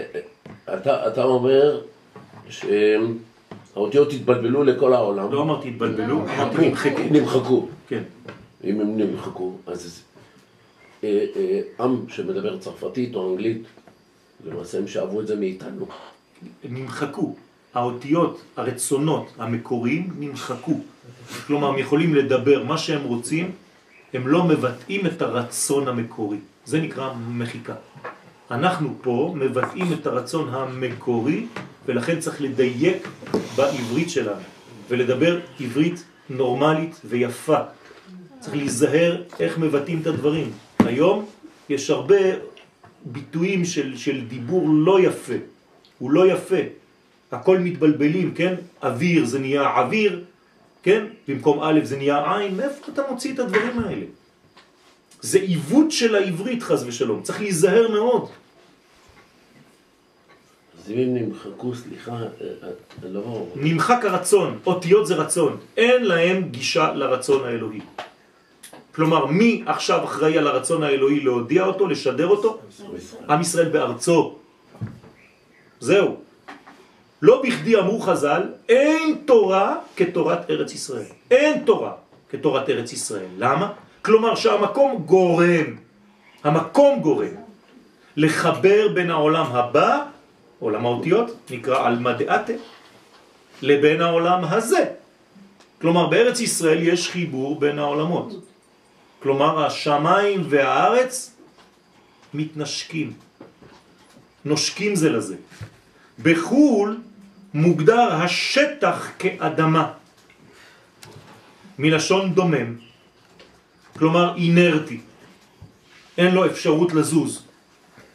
אתה 0.73 1.07
אתה 1.07 1.23
אומר 1.23 1.81
שהאותיות 2.49 4.13
התבלבלו 4.13 4.63
לכל 4.63 4.93
העולם. 4.93 5.31
לא 5.31 5.41
אמרתי 5.41 5.67
התבלבלו, 5.67 6.21
אמרתי 6.35 6.67
נמחקו. 6.69 7.01
נמחקו. 7.11 7.67
כן. 7.87 8.03
אם 8.63 8.81
הם 8.81 8.97
נמחקו, 8.97 9.53
אז 9.67 10.01
אה, 11.03 11.25
אה, 11.35 11.61
עם 11.85 12.05
שמדבר 12.09 12.57
צרפתית 12.57 13.15
או 13.15 13.31
אנגלית, 13.31 13.63
למעשה 14.45 14.77
הם 14.77 14.87
שאבו 14.87 15.21
את 15.21 15.27
זה 15.27 15.35
מאיתנו. 15.35 15.85
נמחקו. 16.63 17.35
האותיות, 17.73 18.41
הרצונות 18.57 19.25
המקוריים 19.37 20.09
נמחקו. 20.19 20.73
כלומר, 21.47 21.69
הם 21.69 21.77
יכולים 21.77 22.15
לדבר 22.15 22.63
מה 22.63 22.77
שהם 22.77 23.03
רוצים, 23.03 23.51
הם 24.13 24.27
לא 24.27 24.43
מבטאים 24.43 25.05
את 25.05 25.21
הרצון 25.21 25.87
המקורי. 25.87 26.37
זה 26.65 26.81
נקרא 26.81 27.13
מחיקה. 27.29 27.75
אנחנו 28.51 28.95
פה 29.01 29.33
מבטאים 29.35 29.93
את 29.93 30.07
הרצון 30.07 30.49
המקורי, 30.51 31.45
ולכן 31.85 32.19
צריך 32.19 32.41
לדייק 32.41 33.07
בעברית 33.55 34.09
שלנו, 34.09 34.41
ולדבר 34.89 35.39
עברית 35.59 36.03
נורמלית 36.29 37.01
ויפה. 37.05 37.57
צריך 38.39 38.55
להיזהר 38.55 39.23
איך 39.39 39.57
מבטאים 39.57 40.01
את 40.01 40.07
הדברים. 40.07 40.51
היום 40.79 41.25
יש 41.69 41.89
הרבה 41.89 42.15
ביטויים 43.05 43.65
של, 43.65 43.97
של 43.97 44.21
דיבור 44.27 44.69
לא 44.69 44.99
יפה. 44.99 45.33
הוא 45.99 46.11
לא 46.11 46.31
יפה. 46.31 46.61
הכל 47.31 47.59
מתבלבלים, 47.59 48.33
כן? 48.33 48.55
אוויר 48.83 49.25
זה 49.25 49.39
נהיה 49.39 49.79
אוויר, 49.79 50.23
כן? 50.87 51.05
במקום 51.27 51.59
א' 51.63 51.79
זה 51.83 51.97
נהיה 51.97 52.37
עין. 52.37 52.57
מאיפה 52.57 52.91
אתה 52.93 53.01
מוציא 53.09 53.33
את 53.33 53.39
הדברים 53.39 53.79
האלה? 53.79 54.05
זה 55.21 55.39
עיוות 55.39 55.91
של 55.91 56.15
העברית 56.15 56.63
חז 56.63 56.83
ושלום. 56.87 57.21
צריך 57.21 57.41
להיזהר 57.41 57.91
מאוד. 57.91 58.29
אז 60.77 60.91
אם 60.91 61.13
נמחקו, 61.13 61.75
סליחה, 61.75 62.11
אה, 62.11 62.27
אה, 62.63 62.69
לא... 63.03 63.45
נמחק 63.55 64.05
הרצון, 64.05 64.59
אותיות 64.65 65.07
זה 65.07 65.15
רצון, 65.15 65.57
אין 65.77 66.05
להם 66.05 66.43
גישה 66.51 66.93
לרצון 66.93 67.47
האלוהי. 67.47 67.81
כלומר, 68.95 69.25
מי 69.25 69.63
עכשיו 69.65 70.03
אחראי 70.03 70.37
על 70.37 70.47
הרצון 70.47 70.83
האלוהי 70.83 71.19
להודיע 71.19 71.65
אותו, 71.65 71.87
לשדר 71.87 72.27
אותו? 72.27 72.59
עם 73.29 73.41
ישראל 73.41 73.69
בארצו. 73.69 74.35
זהו. 75.79 76.26
לא 77.21 77.41
בכדי 77.41 77.75
אמרו 77.75 77.99
חז"ל, 77.99 78.43
אין 78.69 79.21
תורה 79.25 79.75
כתורת 79.95 80.49
ארץ 80.49 80.73
ישראל. 80.73 81.11
אין 81.31 81.63
תורה 81.65 81.91
כתורת 82.29 82.69
ארץ 82.69 82.93
ישראל. 82.93 83.29
למה? 83.37 83.73
כלומר 84.01 84.35
שהמקום 84.35 85.03
גורם, 85.05 85.75
המקום 86.43 86.99
גורם, 86.99 87.35
לחבר 88.17 88.87
בין 88.93 89.11
העולם 89.11 89.45
הבא, 89.45 90.03
עולם 90.59 90.85
האותיות, 90.85 91.31
נקרא 91.49 91.87
אלמא 91.87 92.11
דעתה, 92.11 92.53
לבין 93.61 94.01
העולם 94.01 94.43
הזה. 94.43 94.85
כלומר, 95.81 96.07
בארץ 96.07 96.39
ישראל 96.39 96.81
יש 96.81 97.09
חיבור 97.09 97.59
בין 97.59 97.79
העולמות. 97.79 98.33
כלומר, 99.19 99.65
השמיים 99.65 100.43
והארץ 100.49 101.35
מתנשקים, 102.33 103.13
נושקים 104.45 104.95
זה 104.95 105.09
לזה. 105.09 105.35
בחו"ל 106.23 106.97
מוגדר 107.57 108.13
השטח 108.13 109.11
כאדמה, 109.19 109.91
מלשון 111.79 112.33
דומם, 112.33 112.75
כלומר 113.97 114.35
אינרטי, 114.35 114.99
אין 116.17 116.35
לו 116.35 116.45
אפשרות 116.45 116.93
לזוז, 116.93 117.43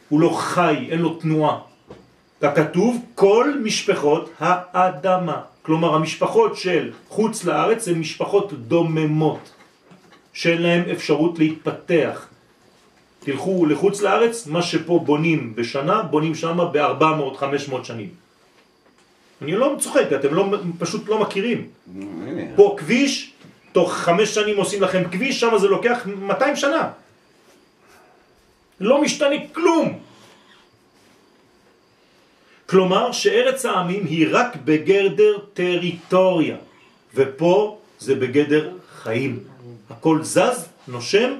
הוא 0.09 0.21
לא 0.21 0.29
חי, 0.29 0.87
אין 0.89 0.99
לו 0.99 1.13
תנועה. 1.13 1.59
ככתוב 2.41 3.05
כל 3.15 3.53
משפחות 3.63 4.29
האדמה, 4.39 5.41
כלומר 5.61 5.95
המשפחות 5.95 6.57
של 6.57 6.91
חוץ 7.09 7.43
לארץ 7.43 7.87
הן 7.87 7.99
משפחות 7.99 8.53
דוממות, 8.53 9.51
שאין 10.33 10.61
להן 10.61 10.89
אפשרות 10.91 11.39
להתפתח. 11.39 12.27
תלכו 13.19 13.65
לחוץ 13.65 14.01
לארץ, 14.01 14.47
מה 14.47 14.61
שפה 14.61 15.03
בונים 15.05 15.55
בשנה, 15.55 16.01
בונים 16.03 16.35
שם 16.35 16.57
ב-400-500 16.73 17.83
שנים. 17.83 18.22
אני 19.43 19.51
לא 19.51 19.75
צוחק, 19.79 20.07
אתם 20.15 20.33
לא, 20.33 20.45
פשוט 20.79 21.09
לא 21.09 21.19
מכירים. 21.19 21.67
פה 22.55 22.75
כביש, 22.79 23.33
תוך 23.71 23.93
חמש 23.93 24.35
שנים 24.35 24.57
עושים 24.57 24.81
לכם 24.81 25.03
כביש, 25.11 25.39
שם 25.39 25.57
זה 25.57 25.67
לוקח 25.67 26.07
200 26.07 26.55
שנה. 26.55 26.89
לא 28.79 29.01
משתנה 29.01 29.35
כלום. 29.51 29.99
כלומר 32.65 33.11
שארץ 33.11 33.65
העמים 33.65 34.05
היא 34.05 34.27
רק 34.31 34.55
בגדר 34.65 35.37
טריטוריה, 35.53 36.57
ופה 37.15 37.77
זה 37.99 38.15
בגדר 38.15 38.71
חיים. 39.03 39.39
הכל 39.89 40.23
זז, 40.23 40.67
נושם, 40.87 41.33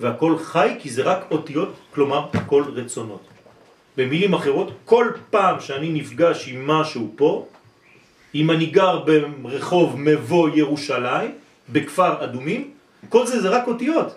והכל 0.00 0.38
חי, 0.38 0.74
כי 0.78 0.90
זה 0.90 1.02
רק 1.02 1.30
אותיות, 1.30 1.72
כלומר 1.94 2.26
הכל 2.34 2.64
רצונות. 2.74 3.35
במילים 3.96 4.34
אחרות, 4.34 4.72
כל 4.84 5.10
פעם 5.30 5.60
שאני 5.60 5.88
נפגש 5.88 6.48
עם 6.48 6.66
משהו 6.66 7.12
פה, 7.16 7.46
אם 8.34 8.50
אני 8.50 8.66
גר 8.66 9.04
ברחוב 9.42 10.00
מבוא 10.00 10.48
ירושלים, 10.54 11.30
בכפר 11.68 12.24
אדומים, 12.24 12.70
כל 13.08 13.26
זה 13.26 13.40
זה 13.40 13.48
רק 13.48 13.68
אותיות. 13.68 14.16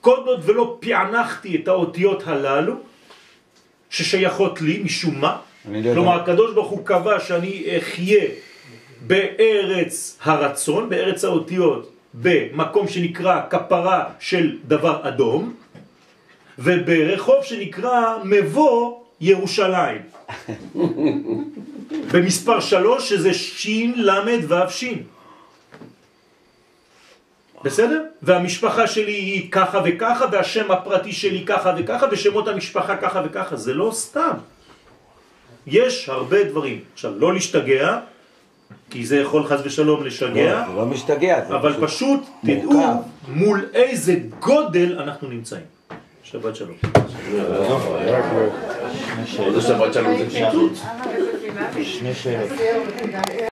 כל 0.00 0.16
עוד 0.26 0.40
ולא 0.44 0.78
פענחתי 0.80 1.56
את 1.56 1.68
האותיות 1.68 2.22
הללו, 2.26 2.74
ששייכות 3.90 4.60
לי 4.60 4.82
משום 4.84 5.20
מה, 5.20 5.36
לא. 5.72 5.94
כלומר 5.94 6.20
הקדוש 6.22 6.54
ברוך 6.54 6.68
הוא 6.68 6.86
קבע 6.86 7.20
שאני 7.20 7.64
אחיה 7.78 8.24
בארץ 9.06 10.18
הרצון, 10.22 10.88
בארץ 10.88 11.24
האותיות, 11.24 11.92
במקום 12.14 12.88
שנקרא 12.88 13.40
כפרה 13.50 14.04
של 14.20 14.56
דבר 14.64 15.08
אדום, 15.08 15.54
וברחוב 16.58 17.44
שנקרא 17.44 18.16
מבוא 18.24 18.97
ירושלים. 19.20 20.02
במספר 22.12 22.60
שלוש 22.60 23.08
שזה 23.08 23.34
שין 23.34 23.94
למד 23.96 24.40
ואף 24.48 24.74
שין. 24.74 25.02
בסדר? 27.64 28.02
והמשפחה 28.22 28.86
שלי 28.86 29.12
היא 29.12 29.50
ככה 29.50 29.80
וככה, 29.84 30.24
והשם 30.32 30.70
הפרטי 30.70 31.12
שלי 31.12 31.46
ככה 31.46 31.72
וככה, 31.78 32.06
ושמות 32.10 32.48
המשפחה 32.48 32.96
ככה 32.96 33.22
וככה. 33.24 33.56
זה 33.56 33.74
לא 33.74 33.90
סתם. 33.92 34.36
יש 35.66 36.08
הרבה 36.08 36.44
דברים. 36.44 36.80
עכשיו, 36.94 37.18
לא 37.18 37.34
להשתגע, 37.34 37.98
כי 38.90 39.06
זה 39.06 39.16
יכול 39.16 39.46
חז 39.46 39.60
ושלום 39.64 40.04
לשגע, 40.04 40.64
לא, 40.68 40.76
לא 40.76 40.86
משתגע, 40.86 41.46
אבל 41.48 41.74
פשוט 41.80 42.20
תדעו 42.42 42.72
מורכב. 42.72 42.98
מול 43.28 43.68
איזה 43.74 44.16
גודל 44.40 44.98
אנחנו 44.98 45.28
נמצאים. 45.28 45.64
שבת 46.22 46.56
שלום. 46.56 46.76
עוד 49.38 50.72